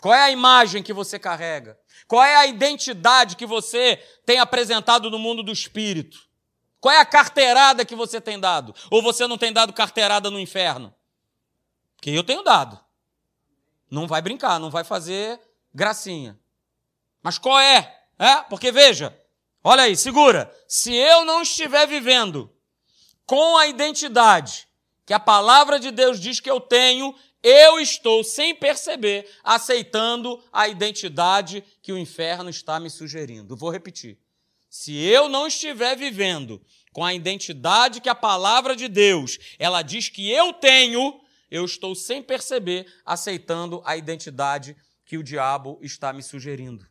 Qual 0.00 0.12
é 0.12 0.22
a 0.22 0.30
imagem 0.30 0.82
que 0.82 0.92
você 0.92 1.18
carrega? 1.18 1.78
Qual 2.08 2.24
é 2.24 2.34
a 2.34 2.46
identidade 2.46 3.36
que 3.36 3.46
você 3.46 3.96
tem 4.26 4.38
apresentado 4.40 5.08
no 5.10 5.18
mundo 5.18 5.42
do 5.42 5.52
espírito? 5.52 6.18
Qual 6.82 6.94
é 6.94 6.98
a 6.98 7.06
carteirada 7.06 7.82
que 7.82 7.96
você 7.96 8.20
tem 8.20 8.38
dado? 8.38 8.74
Ou 8.90 9.02
você 9.02 9.26
não 9.26 9.38
tem 9.38 9.54
dado 9.54 9.72
carteirada 9.72 10.30
no 10.30 10.38
inferno? 10.38 10.94
Porque 11.96 12.10
eu 12.10 12.22
tenho 12.22 12.42
dado. 12.42 12.78
Não 13.90 14.06
vai 14.06 14.20
brincar, 14.20 14.60
não 14.60 14.70
vai 14.70 14.84
fazer 14.84 15.40
gracinha. 15.72 16.38
Mas 17.22 17.38
qual 17.38 17.58
é? 17.58 18.04
É? 18.18 18.42
Porque 18.42 18.70
veja, 18.70 19.18
Olha 19.64 19.84
aí, 19.84 19.96
segura. 19.96 20.52
Se 20.66 20.92
eu 20.92 21.24
não 21.24 21.42
estiver 21.42 21.86
vivendo 21.86 22.50
com 23.24 23.56
a 23.56 23.68
identidade 23.68 24.66
que 25.06 25.12
a 25.12 25.20
palavra 25.20 25.78
de 25.78 25.90
Deus 25.90 26.18
diz 26.18 26.40
que 26.40 26.50
eu 26.50 26.60
tenho, 26.60 27.14
eu 27.42 27.78
estou, 27.78 28.24
sem 28.24 28.54
perceber, 28.54 29.28
aceitando 29.42 30.42
a 30.52 30.68
identidade 30.68 31.62
que 31.80 31.92
o 31.92 31.98
inferno 31.98 32.50
está 32.50 32.80
me 32.80 32.90
sugerindo. 32.90 33.56
Vou 33.56 33.70
repetir. 33.70 34.18
Se 34.74 34.96
eu 34.96 35.28
não 35.28 35.46
estiver 35.46 35.94
vivendo 35.94 36.58
com 36.94 37.04
a 37.04 37.12
identidade 37.12 38.00
que 38.00 38.08
a 38.08 38.14
palavra 38.14 38.74
de 38.74 38.88
Deus, 38.88 39.38
ela 39.58 39.82
diz 39.82 40.08
que 40.08 40.30
eu 40.30 40.50
tenho, 40.54 41.20
eu 41.50 41.66
estou 41.66 41.94
sem 41.94 42.22
perceber 42.22 42.90
aceitando 43.04 43.82
a 43.84 43.98
identidade 43.98 44.74
que 45.04 45.18
o 45.18 45.22
diabo 45.22 45.78
está 45.82 46.10
me 46.10 46.22
sugerindo. 46.22 46.88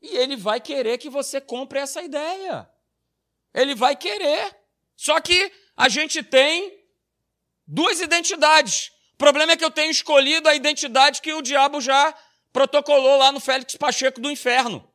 E 0.00 0.16
ele 0.16 0.36
vai 0.36 0.60
querer 0.60 0.96
que 0.96 1.10
você 1.10 1.40
compre 1.40 1.80
essa 1.80 2.00
ideia. 2.00 2.70
Ele 3.52 3.74
vai 3.74 3.96
querer. 3.96 4.56
Só 4.94 5.20
que 5.20 5.52
a 5.76 5.88
gente 5.88 6.22
tem 6.22 6.72
duas 7.66 8.00
identidades. 8.00 8.92
O 9.14 9.16
problema 9.16 9.54
é 9.54 9.56
que 9.56 9.64
eu 9.64 9.72
tenho 9.72 9.90
escolhido 9.90 10.48
a 10.48 10.54
identidade 10.54 11.20
que 11.20 11.32
o 11.32 11.42
diabo 11.42 11.80
já 11.80 12.14
protocolou 12.52 13.18
lá 13.18 13.32
no 13.32 13.40
Félix 13.40 13.74
Pacheco 13.74 14.20
do 14.20 14.30
inferno. 14.30 14.91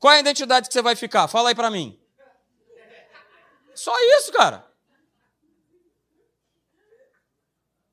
Qual 0.00 0.14
é 0.14 0.16
a 0.16 0.20
identidade 0.20 0.66
que 0.66 0.72
você 0.72 0.80
vai 0.80 0.96
ficar? 0.96 1.28
Fala 1.28 1.50
aí 1.50 1.54
para 1.54 1.70
mim. 1.70 2.00
Só 3.74 3.94
isso, 4.16 4.32
cara. 4.32 4.66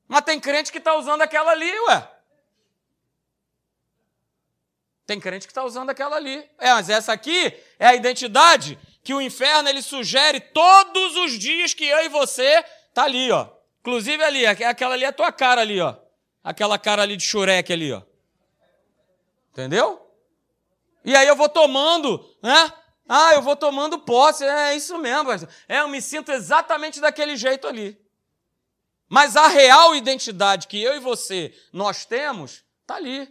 Mas 0.08 0.22
tem 0.22 0.40
crente 0.40 0.72
que 0.72 0.78
está 0.78 0.94
usando 0.96 1.20
aquela 1.20 1.50
ali, 1.50 1.70
ué. 1.80 2.10
Tem 5.06 5.20
crente 5.20 5.46
que 5.46 5.50
está 5.50 5.62
usando 5.62 5.90
aquela 5.90 6.16
ali. 6.16 6.38
É, 6.58 6.72
mas 6.72 6.88
essa 6.88 7.12
aqui 7.12 7.54
é 7.78 7.86
a 7.86 7.94
identidade 7.94 8.78
que 9.02 9.12
o 9.12 9.20
inferno 9.20 9.68
ele 9.68 9.82
sugere 9.82 10.40
todos 10.40 11.14
os 11.16 11.32
dias 11.38 11.74
que 11.74 11.84
eu 11.84 12.04
e 12.04 12.08
você 12.08 12.62
tá 12.94 13.04
ali, 13.04 13.30
ó. 13.30 13.48
Inclusive 13.80 14.22
ali, 14.22 14.46
aquela 14.46 14.94
ali 14.94 15.04
é 15.04 15.08
a 15.08 15.12
tua 15.12 15.30
cara 15.30 15.60
ali, 15.60 15.78
ó. 15.78 15.94
Aquela 16.42 16.78
cara 16.78 17.02
ali 17.02 17.16
de 17.18 17.24
xureque 17.24 17.72
ali, 17.72 17.92
ó. 17.92 18.02
Entendeu? 19.50 20.07
E 21.04 21.14
aí 21.14 21.26
eu 21.26 21.36
vou 21.36 21.48
tomando, 21.48 22.24
né? 22.42 22.72
Ah, 23.08 23.32
eu 23.34 23.42
vou 23.42 23.56
tomando 23.56 23.98
posse. 23.98 24.44
É 24.44 24.76
isso 24.76 24.98
mesmo. 24.98 25.30
É, 25.68 25.80
eu 25.80 25.88
me 25.88 26.02
sinto 26.02 26.30
exatamente 26.30 27.00
daquele 27.00 27.36
jeito 27.36 27.66
ali. 27.66 27.98
Mas 29.08 29.36
a 29.36 29.48
real 29.48 29.96
identidade 29.96 30.68
que 30.68 30.82
eu 30.82 30.94
e 30.96 31.00
você 31.00 31.54
nós 31.72 32.04
temos, 32.04 32.62
tá 32.86 32.96
ali. 32.96 33.26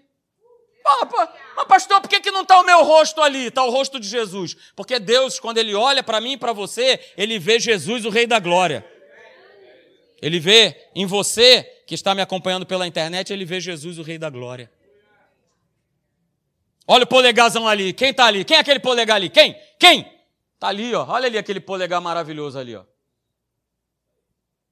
Mas, 1.55 1.67
pastor, 1.67 2.01
por 2.01 2.09
que, 2.09 2.21
que 2.21 2.31
não 2.31 2.41
está 2.41 2.59
o 2.59 2.63
meu 2.63 2.83
rosto 2.83 3.21
ali? 3.21 3.47
Está 3.47 3.63
o 3.63 3.69
rosto 3.69 3.99
de 3.99 4.07
Jesus. 4.07 4.55
Porque 4.75 4.97
Deus, 4.99 5.39
quando 5.39 5.57
Ele 5.57 5.75
olha 5.75 6.01
para 6.01 6.21
mim 6.21 6.33
e 6.33 6.37
para 6.37 6.53
você, 6.53 6.99
Ele 7.17 7.37
vê 7.37 7.59
Jesus, 7.59 8.05
o 8.05 8.09
Rei 8.09 8.25
da 8.25 8.39
Glória. 8.39 8.85
Ele 10.21 10.39
vê 10.39 10.89
em 10.95 11.05
você, 11.05 11.63
que 11.85 11.93
está 11.93 12.15
me 12.15 12.21
acompanhando 12.21 12.65
pela 12.65 12.87
internet, 12.87 13.31
Ele 13.31 13.45
vê 13.45 13.59
Jesus, 13.59 13.99
o 13.99 14.01
Rei 14.01 14.17
da 14.17 14.29
Glória. 14.29 14.71
Olha 16.87 17.03
o 17.03 17.07
polegarzão 17.07 17.67
ali. 17.67 17.91
Quem 17.91 18.11
está 18.11 18.25
ali? 18.25 18.45
Quem 18.45 18.55
é 18.55 18.59
aquele 18.61 18.79
polegar 18.79 19.17
ali? 19.17 19.29
Quem? 19.29 19.59
Quem? 19.77 20.09
Está 20.53 20.69
ali, 20.69 20.95
ó. 20.95 21.05
Olha 21.05 21.27
ali 21.27 21.37
aquele 21.37 21.59
polegar 21.59 21.99
maravilhoso 21.99 22.57
ali, 22.57 22.75
ó. 22.75 22.83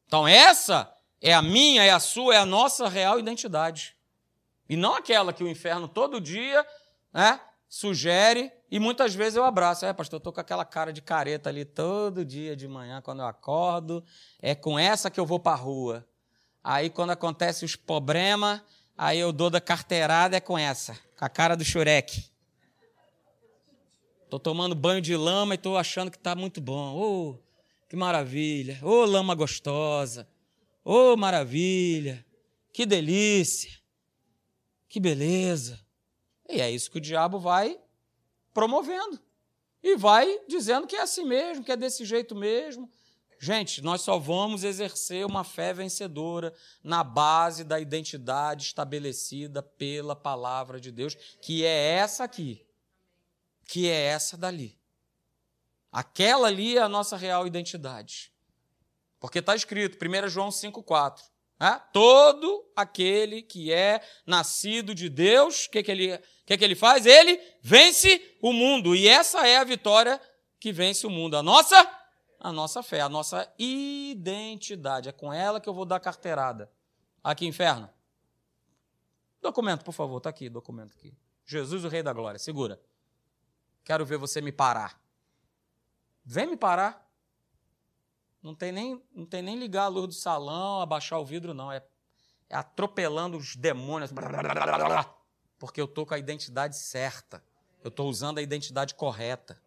Então 0.07 0.27
essa 0.27 0.91
é 1.21 1.33
a 1.33 1.41
minha, 1.41 1.83
é 1.83 1.89
a 1.89 1.99
sua, 1.99 2.35
é 2.35 2.37
a 2.37 2.45
nossa 2.45 2.87
real 2.87 3.19
identidade. 3.19 3.95
E 4.69 4.77
não 4.77 4.95
aquela 4.95 5.33
que 5.33 5.43
o 5.43 5.47
inferno 5.47 5.87
todo 5.87 6.21
dia 6.21 6.65
né, 7.13 7.39
sugere 7.67 8.51
e 8.69 8.79
muitas 8.79 9.13
vezes 9.13 9.35
eu 9.35 9.43
abraço. 9.43 9.85
É, 9.85 9.93
pastor, 9.93 10.17
eu 10.17 10.19
estou 10.19 10.33
com 10.33 10.39
aquela 10.39 10.65
cara 10.65 10.91
de 10.91 11.01
careta 11.01 11.49
ali 11.49 11.65
todo 11.65 12.25
dia 12.25 12.55
de 12.55 12.67
manhã, 12.67 13.01
quando 13.01 13.21
eu 13.21 13.27
acordo. 13.27 14.03
É 14.41 14.55
com 14.55 14.77
essa 14.77 15.09
que 15.09 15.19
eu 15.19 15.25
vou 15.25 15.39
para 15.39 15.55
rua. 15.55 16.05
Aí, 16.63 16.89
quando 16.89 17.11
acontece 17.11 17.63
os 17.63 17.75
problemas, 17.75 18.59
aí 18.97 19.19
eu 19.19 19.31
dou 19.31 19.51
da 19.51 19.61
carteirada, 19.61 20.35
é 20.35 20.39
com 20.39 20.57
essa, 20.57 20.97
com 21.17 21.25
a 21.25 21.29
cara 21.29 21.55
do 21.55 21.63
xureque. 21.63 22.29
Estou 24.23 24.39
tomando 24.39 24.75
banho 24.75 25.01
de 25.01 25.15
lama 25.15 25.53
e 25.53 25.55
estou 25.55 25.77
achando 25.77 26.11
que 26.11 26.17
está 26.17 26.35
muito 26.35 26.59
bom. 26.59 26.95
Oh, 26.95 27.37
que 27.87 27.95
maravilha. 27.95 28.79
Oh, 28.81 29.05
lama 29.05 29.35
gostosa. 29.35 30.27
Oh, 30.83 31.15
maravilha. 31.15 32.25
Que 32.73 32.85
delícia. 32.85 33.71
Que 34.89 34.99
beleza! 34.99 35.79
E 36.49 36.61
é 36.61 36.69
isso 36.69 36.91
que 36.91 36.97
o 36.97 37.01
diabo 37.01 37.39
vai 37.39 37.79
promovendo. 38.53 39.19
E 39.83 39.95
vai 39.95 40.39
dizendo 40.47 40.87
que 40.87 40.95
é 40.95 41.01
assim 41.01 41.25
mesmo, 41.25 41.63
que 41.63 41.71
é 41.71 41.77
desse 41.77 42.05
jeito 42.05 42.35
mesmo. 42.35 42.89
Gente, 43.45 43.83
nós 43.83 44.01
só 44.01 44.17
vamos 44.17 44.63
exercer 44.63 45.23
uma 45.23 45.43
fé 45.43 45.71
vencedora 45.71 46.51
na 46.83 47.03
base 47.03 47.63
da 47.63 47.79
identidade 47.79 48.63
estabelecida 48.63 49.61
pela 49.61 50.15
palavra 50.15 50.79
de 50.79 50.91
Deus, 50.91 51.13
que 51.43 51.63
é 51.63 51.91
essa 51.91 52.23
aqui, 52.23 52.65
que 53.67 53.87
é 53.87 54.01
essa 54.01 54.35
dali. 54.35 54.75
Aquela 55.91 56.47
ali 56.47 56.75
é 56.75 56.81
a 56.81 56.89
nossa 56.89 57.15
real 57.15 57.45
identidade. 57.45 58.33
Porque 59.19 59.37
está 59.37 59.55
escrito, 59.55 60.03
1 60.03 60.27
João 60.27 60.49
5,4. 60.49 61.21
Né? 61.59 61.79
Todo 61.93 62.67
aquele 62.75 63.43
que 63.43 63.71
é 63.71 64.01
nascido 64.25 64.95
de 64.95 65.07
Deus, 65.07 65.67
o 65.67 65.69
que, 65.69 65.83
que, 65.83 65.91
ele, 65.91 66.19
que, 66.47 66.57
que 66.57 66.63
ele 66.63 66.73
faz? 66.73 67.05
Ele 67.05 67.39
vence 67.61 68.19
o 68.41 68.51
mundo. 68.51 68.95
E 68.95 69.07
essa 69.07 69.47
é 69.47 69.57
a 69.57 69.63
vitória 69.63 70.19
que 70.59 70.71
vence 70.71 71.05
o 71.05 71.11
mundo. 71.11 71.37
A 71.37 71.43
nossa, 71.43 71.87
a 72.39 72.51
nossa 72.51 72.83
fé, 72.83 73.01
a 73.01 73.09
nossa 73.09 73.51
identidade. 73.57 75.09
É 75.09 75.11
com 75.11 75.31
ela 75.31 75.59
que 75.59 75.67
eu 75.67 75.73
vou 75.73 75.85
dar 75.85 75.99
carteirada. 75.99 76.71
Aqui, 77.23 77.45
inferno. 77.45 77.89
Documento, 79.41 79.83
por 79.83 79.91
favor, 79.91 80.17
está 80.17 80.29
aqui, 80.29 80.49
documento 80.49 80.93
aqui. 80.93 81.13
Jesus, 81.45 81.83
o 81.83 81.87
Rei 81.87 82.01
da 82.01 82.11
Glória, 82.13 82.39
segura. 82.39 82.81
Quero 83.83 84.05
ver 84.05 84.17
você 84.17 84.41
me 84.41 84.51
parar. 84.51 84.99
Vem 86.23 86.47
me 86.47 86.57
parar. 86.57 87.07
Não 88.41 88.55
tem 88.55 88.71
nem, 88.71 89.03
não 89.13 89.25
tem 89.25 89.41
nem 89.41 89.57
ligar 89.57 89.83
a 89.83 89.87
luz 89.87 90.07
do 90.07 90.13
salão, 90.13 90.81
abaixar 90.81 91.19
o 91.19 91.25
vidro, 91.25 91.53
não. 91.53 91.71
É, 91.71 91.83
é 92.49 92.55
atropelando 92.55 93.37
os 93.37 93.55
demônios. 93.55 94.11
Porque 95.57 95.79
eu 95.79 95.85
estou 95.85 96.05
com 96.05 96.13
a 96.13 96.17
identidade 96.19 96.77
certa. 96.77 97.43
Eu 97.83 97.89
estou 97.89 98.09
usando 98.09 98.39
a 98.39 98.41
identidade 98.41 98.95
correta. 98.95 99.61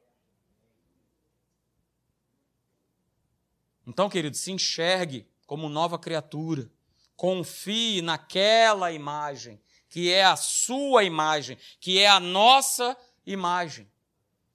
Então, 3.89 4.11
querido, 4.11 4.37
se 4.37 4.53
enxergue 4.53 5.27
como 5.47 5.67
nova 5.67 5.99
criatura. 5.99 6.71
Confie 7.17 8.03
naquela 8.03 8.93
imagem, 8.93 9.59
que 9.89 10.13
é 10.13 10.25
a 10.25 10.37
sua 10.37 11.05
imagem, 11.05 11.57
que 11.81 11.99
é 11.99 12.07
a 12.07 12.21
nossa 12.21 12.95
imagem. 13.25 13.91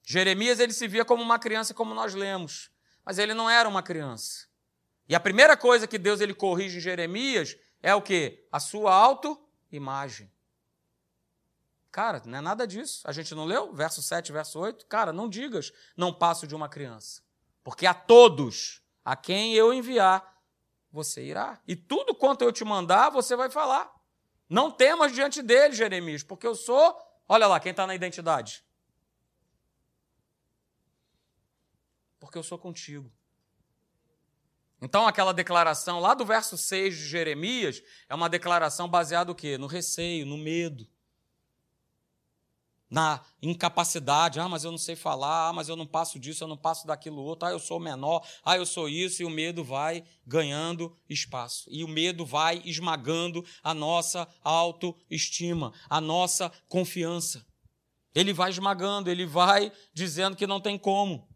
Jeremias 0.04 0.60
ele 0.60 0.72
se 0.72 0.86
via 0.86 1.04
como 1.04 1.20
uma 1.20 1.36
criança, 1.36 1.74
como 1.74 1.94
nós 1.94 2.14
lemos. 2.14 2.70
Mas 3.04 3.18
ele 3.18 3.34
não 3.34 3.50
era 3.50 3.68
uma 3.68 3.82
criança. 3.82 4.46
E 5.08 5.16
a 5.16 5.20
primeira 5.20 5.56
coisa 5.56 5.88
que 5.88 5.98
Deus 5.98 6.20
ele 6.20 6.32
corrige 6.32 6.78
em 6.78 6.80
Jeremias 6.80 7.56
é 7.82 7.92
o 7.92 8.00
que? 8.00 8.46
A 8.52 8.60
sua 8.60 8.94
autoimagem. 8.94 10.30
Cara, 11.90 12.22
não 12.24 12.38
é 12.38 12.40
nada 12.40 12.66
disso. 12.68 13.02
A 13.04 13.10
gente 13.10 13.34
não 13.34 13.44
leu? 13.44 13.74
Verso 13.74 14.00
7, 14.00 14.30
verso 14.30 14.60
8. 14.60 14.86
Cara, 14.86 15.12
não 15.12 15.28
digas, 15.28 15.72
não 15.96 16.14
passo 16.14 16.46
de 16.46 16.54
uma 16.54 16.68
criança. 16.68 17.20
Porque 17.64 17.84
a 17.84 17.94
todos 17.94 18.83
a 19.04 19.14
quem 19.14 19.54
eu 19.54 19.72
enviar, 19.72 20.40
você 20.90 21.22
irá. 21.24 21.60
E 21.66 21.76
tudo 21.76 22.14
quanto 22.14 22.42
eu 22.42 22.52
te 22.52 22.64
mandar, 22.64 23.10
você 23.10 23.36
vai 23.36 23.50
falar. 23.50 23.92
Não 24.48 24.70
temas 24.70 25.12
diante 25.12 25.42
dele, 25.42 25.74
Jeremias, 25.74 26.22
porque 26.22 26.46
eu 26.46 26.54
sou. 26.54 26.96
Olha 27.28 27.46
lá, 27.46 27.60
quem 27.60 27.70
está 27.70 27.86
na 27.86 27.94
identidade. 27.94 28.64
Porque 32.18 32.38
eu 32.38 32.42
sou 32.42 32.58
contigo. 32.58 33.12
Então, 34.80 35.06
aquela 35.06 35.32
declaração 35.32 35.98
lá 35.98 36.14
do 36.14 36.24
verso 36.24 36.56
6 36.56 36.96
de 36.96 37.04
Jeremias 37.06 37.82
é 38.08 38.14
uma 38.14 38.28
declaração 38.28 38.88
baseada 38.88 39.28
no 39.28 39.34
quê? 39.34 39.56
No 39.58 39.66
receio, 39.66 40.26
no 40.26 40.36
medo 40.36 40.86
na 42.94 43.20
incapacidade, 43.42 44.38
ah, 44.38 44.48
mas 44.48 44.62
eu 44.62 44.70
não 44.70 44.78
sei 44.78 44.94
falar, 44.94 45.48
ah, 45.48 45.52
mas 45.52 45.68
eu 45.68 45.74
não 45.74 45.84
passo 45.84 46.16
disso, 46.16 46.44
eu 46.44 46.48
não 46.48 46.56
passo 46.56 46.86
daquilo 46.86 47.20
outro, 47.20 47.48
ah, 47.48 47.50
eu 47.50 47.58
sou 47.58 47.80
menor, 47.80 48.24
ah, 48.44 48.56
eu 48.56 48.64
sou 48.64 48.88
isso, 48.88 49.20
e 49.20 49.24
o 49.24 49.30
medo 49.30 49.64
vai 49.64 50.04
ganhando 50.24 50.96
espaço. 51.10 51.68
E 51.68 51.82
o 51.82 51.88
medo 51.88 52.24
vai 52.24 52.62
esmagando 52.64 53.44
a 53.64 53.74
nossa 53.74 54.28
autoestima, 54.44 55.72
a 55.90 56.00
nossa 56.00 56.52
confiança. 56.68 57.44
Ele 58.14 58.32
vai 58.32 58.50
esmagando, 58.50 59.10
ele 59.10 59.26
vai 59.26 59.72
dizendo 59.92 60.36
que 60.36 60.46
não 60.46 60.60
tem 60.60 60.78
como. 60.78 61.28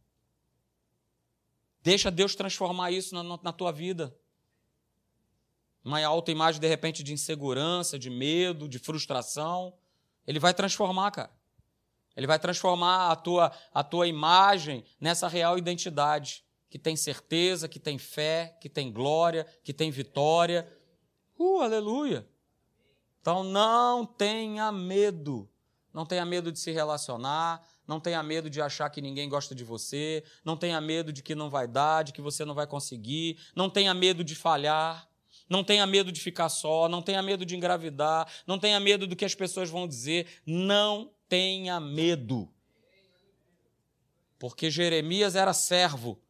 Deixa 1.82 2.08
Deus 2.08 2.36
transformar 2.36 2.92
isso 2.92 3.16
na, 3.16 3.24
na 3.42 3.52
tua 3.52 3.72
vida. 3.72 4.16
Uma 5.84 6.00
alta 6.06 6.30
imagem, 6.30 6.60
de 6.60 6.68
repente, 6.68 7.02
de 7.02 7.12
insegurança, 7.12 7.98
de 7.98 8.10
medo, 8.10 8.68
de 8.68 8.78
frustração. 8.78 9.76
Ele 10.24 10.38
vai 10.38 10.54
transformar, 10.54 11.10
cara. 11.10 11.37
Ele 12.18 12.26
vai 12.26 12.36
transformar 12.36 13.12
a 13.12 13.14
tua, 13.14 13.52
a 13.72 13.84
tua 13.84 14.08
imagem 14.08 14.84
nessa 15.00 15.28
real 15.28 15.56
identidade, 15.56 16.44
que 16.68 16.76
tem 16.76 16.96
certeza, 16.96 17.68
que 17.68 17.78
tem 17.78 17.96
fé, 17.96 18.58
que 18.60 18.68
tem 18.68 18.90
glória, 18.90 19.46
que 19.62 19.72
tem 19.72 19.88
vitória. 19.88 20.68
Uh, 21.38 21.60
aleluia! 21.60 22.28
Então 23.20 23.44
não 23.44 24.04
tenha 24.04 24.72
medo. 24.72 25.48
Não 25.94 26.04
tenha 26.04 26.24
medo 26.24 26.50
de 26.50 26.58
se 26.58 26.72
relacionar, 26.72 27.64
não 27.86 28.00
tenha 28.00 28.20
medo 28.20 28.50
de 28.50 28.60
achar 28.60 28.90
que 28.90 29.00
ninguém 29.00 29.28
gosta 29.28 29.54
de 29.54 29.62
você, 29.62 30.24
não 30.44 30.56
tenha 30.56 30.80
medo 30.80 31.12
de 31.12 31.22
que 31.22 31.36
não 31.36 31.48
vai 31.48 31.68
dar, 31.68 32.02
de 32.02 32.12
que 32.12 32.20
você 32.20 32.44
não 32.44 32.54
vai 32.54 32.66
conseguir, 32.66 33.38
não 33.54 33.70
tenha 33.70 33.94
medo 33.94 34.24
de 34.24 34.34
falhar. 34.34 35.08
Não 35.48 35.62
tenha 35.62 35.86
medo 35.86 36.10
de 36.12 36.20
ficar 36.20 36.48
só, 36.48 36.88
não 36.88 37.00
tenha 37.00 37.22
medo 37.22 37.46
de 37.46 37.56
engravidar, 37.56 38.28
não 38.44 38.58
tenha 38.58 38.78
medo 38.80 39.06
do 39.06 39.16
que 39.16 39.24
as 39.24 39.34
pessoas 39.36 39.70
vão 39.70 39.88
dizer. 39.88 40.26
Não 40.44 41.10
tenha 41.28 41.78
medo. 41.78 42.48
Porque 44.38 44.70
Jeremias 44.70 45.34
era 45.34 45.52
servo 45.52 46.20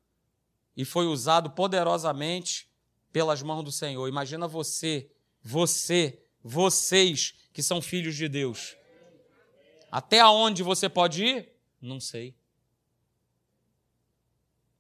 e 0.76 0.84
foi 0.84 1.07
usado 1.07 1.51
poderosamente 1.51 2.68
pelas 3.12 3.42
mãos 3.42 3.64
do 3.64 3.72
Senhor. 3.72 4.09
Imagina 4.09 4.49
você, 4.49 5.11
você, 5.42 6.22
vocês 6.42 7.34
que 7.53 7.62
são 7.62 7.82
filhos 7.82 8.16
de 8.16 8.28
Deus. 8.28 8.76
Até 9.90 10.20
aonde 10.20 10.62
você 10.62 10.88
pode 10.88 11.24
ir? 11.24 11.53
Não 11.80 12.01
sei. 12.01 12.34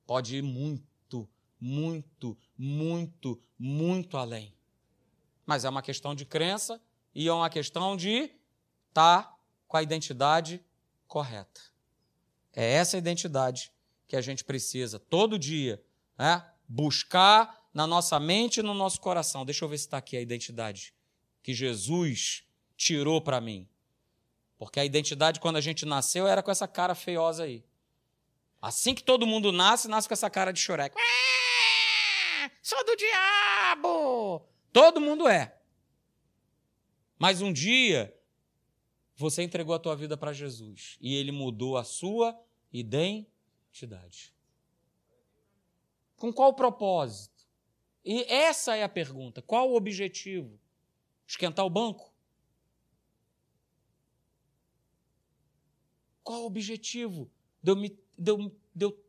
Pode 0.06 0.36
ir 0.36 0.42
muito, 0.42 1.28
muito, 1.60 2.38
muito, 2.56 3.42
muito 3.58 4.16
além. 4.16 4.54
Mas 5.44 5.64
é 5.64 5.68
uma 5.68 5.82
questão 5.82 6.14
de 6.14 6.24
crença 6.24 6.80
e 7.14 7.26
é 7.26 7.32
uma 7.32 7.50
questão 7.50 7.96
de 7.96 8.30
estar 8.88 9.22
tá 9.22 9.37
com 9.68 9.76
a 9.76 9.82
identidade 9.82 10.64
correta. 11.06 11.60
É 12.52 12.72
essa 12.72 12.96
identidade 12.96 13.70
que 14.08 14.16
a 14.16 14.20
gente 14.20 14.42
precisa 14.42 14.98
todo 14.98 15.38
dia 15.38 15.80
né? 16.18 16.44
buscar 16.66 17.68
na 17.72 17.86
nossa 17.86 18.18
mente 18.18 18.58
e 18.58 18.62
no 18.62 18.74
nosso 18.74 19.00
coração. 19.00 19.44
Deixa 19.44 19.64
eu 19.64 19.68
ver 19.68 19.78
se 19.78 19.84
está 19.84 19.98
aqui 19.98 20.16
a 20.16 20.20
identidade 20.20 20.92
que 21.42 21.54
Jesus 21.54 22.44
tirou 22.76 23.20
para 23.20 23.40
mim. 23.40 23.68
Porque 24.58 24.80
a 24.80 24.84
identidade, 24.84 25.38
quando 25.38 25.56
a 25.56 25.60
gente 25.60 25.86
nasceu, 25.86 26.26
era 26.26 26.42
com 26.42 26.50
essa 26.50 26.66
cara 26.66 26.94
feiosa 26.94 27.44
aí. 27.44 27.64
Assim 28.60 28.94
que 28.94 29.04
todo 29.04 29.26
mundo 29.26 29.52
nasce, 29.52 29.86
nasce 29.86 30.08
com 30.08 30.14
essa 30.14 30.28
cara 30.28 30.52
de 30.52 30.58
choreco. 30.58 30.98
Sou 32.60 32.84
do 32.84 32.96
diabo! 32.96 34.44
Todo 34.72 35.00
mundo 35.00 35.28
é. 35.28 35.56
Mas 37.18 37.40
um 37.40 37.52
dia, 37.52 38.12
você 39.18 39.42
entregou 39.42 39.74
a 39.74 39.80
tua 39.80 39.96
vida 39.96 40.16
para 40.16 40.32
Jesus 40.32 40.96
e 41.00 41.16
ele 41.16 41.32
mudou 41.32 41.76
a 41.76 41.82
sua 41.82 42.40
identidade. 42.72 44.32
Com 46.16 46.32
qual 46.32 46.54
propósito? 46.54 47.44
E 48.04 48.22
essa 48.32 48.76
é 48.76 48.84
a 48.84 48.88
pergunta. 48.88 49.42
Qual 49.42 49.72
o 49.72 49.74
objetivo? 49.74 50.56
Esquentar 51.26 51.66
o 51.66 51.70
banco? 51.70 52.14
Qual 56.22 56.42
o 56.42 56.46
objetivo 56.46 57.28
de 57.60 57.72
eu, 57.72 57.76
me, 57.76 57.88
de, 58.16 58.30
eu, 58.30 58.56
de 58.72 58.84
eu 58.84 59.04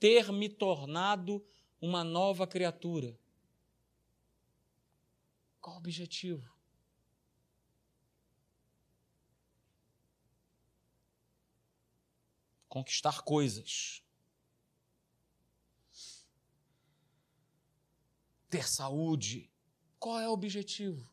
ter 0.00 0.32
me 0.32 0.48
tornado 0.48 1.44
uma 1.78 2.02
nova 2.02 2.46
criatura? 2.46 3.18
Qual 5.60 5.76
o 5.76 5.78
objetivo? 5.78 6.57
Conquistar 12.78 13.22
coisas, 13.22 14.04
ter 18.48 18.68
saúde. 18.68 19.50
Qual 19.98 20.20
é 20.20 20.28
o 20.28 20.32
objetivo? 20.32 21.12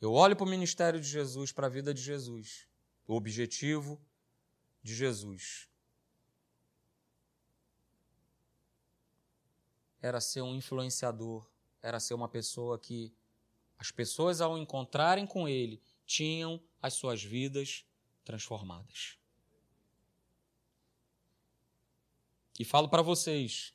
Eu 0.00 0.12
olho 0.12 0.36
para 0.36 0.46
o 0.46 0.50
ministério 0.50 1.00
de 1.00 1.08
Jesus, 1.08 1.52
para 1.52 1.66
a 1.66 1.70
vida 1.70 1.94
de 1.94 2.02
Jesus. 2.02 2.66
O 3.06 3.14
objetivo 3.14 4.00
de 4.82 4.94
Jesus 4.94 5.68
era 10.00 10.20
ser 10.20 10.42
um 10.42 10.54
influenciador, 10.54 11.48
era 11.80 11.98
ser 12.00 12.14
uma 12.14 12.28
pessoa 12.28 12.78
que 12.78 13.14
as 13.76 13.92
pessoas, 13.92 14.40
ao 14.40 14.58
encontrarem 14.58 15.26
com 15.26 15.48
ele, 15.48 15.80
tinham 16.04 16.60
as 16.82 16.94
suas 16.94 17.22
vidas 17.22 17.84
transformadas. 18.28 19.16
E 22.60 22.64
falo 22.64 22.86
para 22.90 23.00
vocês, 23.00 23.72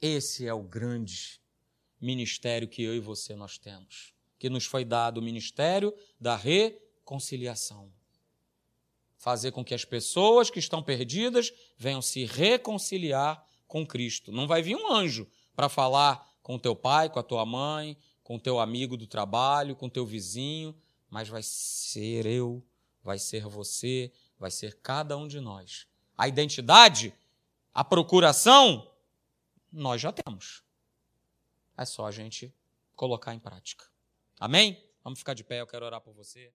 esse 0.00 0.46
é 0.46 0.54
o 0.54 0.62
grande 0.62 1.40
ministério 2.00 2.68
que 2.68 2.84
eu 2.84 2.94
e 2.94 3.00
você 3.00 3.34
nós 3.34 3.58
temos, 3.58 4.14
que 4.38 4.48
nos 4.48 4.64
foi 4.64 4.84
dado 4.84 5.18
o 5.18 5.22
ministério 5.22 5.92
da 6.20 6.36
reconciliação. 6.36 7.92
Fazer 9.16 9.50
com 9.50 9.64
que 9.64 9.74
as 9.74 9.84
pessoas 9.84 10.48
que 10.48 10.60
estão 10.60 10.80
perdidas 10.80 11.52
venham 11.76 12.00
se 12.00 12.24
reconciliar 12.26 13.44
com 13.66 13.84
Cristo. 13.84 14.30
Não 14.30 14.46
vai 14.46 14.62
vir 14.62 14.76
um 14.76 14.92
anjo 14.92 15.28
para 15.52 15.68
falar 15.68 16.32
com 16.44 16.60
teu 16.60 16.76
pai, 16.76 17.10
com 17.10 17.18
a 17.18 17.24
tua 17.24 17.44
mãe, 17.44 17.98
com 18.22 18.38
teu 18.38 18.60
amigo 18.60 18.96
do 18.96 19.08
trabalho, 19.08 19.74
com 19.74 19.88
teu 19.88 20.06
vizinho, 20.06 20.80
mas 21.10 21.28
vai 21.28 21.42
ser 21.42 22.24
eu 22.24 22.64
vai 23.06 23.20
ser 23.20 23.46
você, 23.46 24.12
vai 24.36 24.50
ser 24.50 24.80
cada 24.82 25.16
um 25.16 25.28
de 25.28 25.40
nós. 25.40 25.86
A 26.18 26.26
identidade, 26.26 27.14
a 27.72 27.84
procuração, 27.84 28.90
nós 29.72 30.00
já 30.00 30.12
temos. 30.12 30.64
É 31.76 31.84
só 31.84 32.04
a 32.04 32.10
gente 32.10 32.52
colocar 32.96 33.32
em 33.32 33.38
prática. 33.38 33.84
Amém? 34.40 34.82
Vamos 35.04 35.20
ficar 35.20 35.34
de 35.34 35.44
pé, 35.44 35.60
eu 35.60 35.68
quero 35.68 35.86
orar 35.86 36.00
por 36.00 36.12
você. 36.12 36.52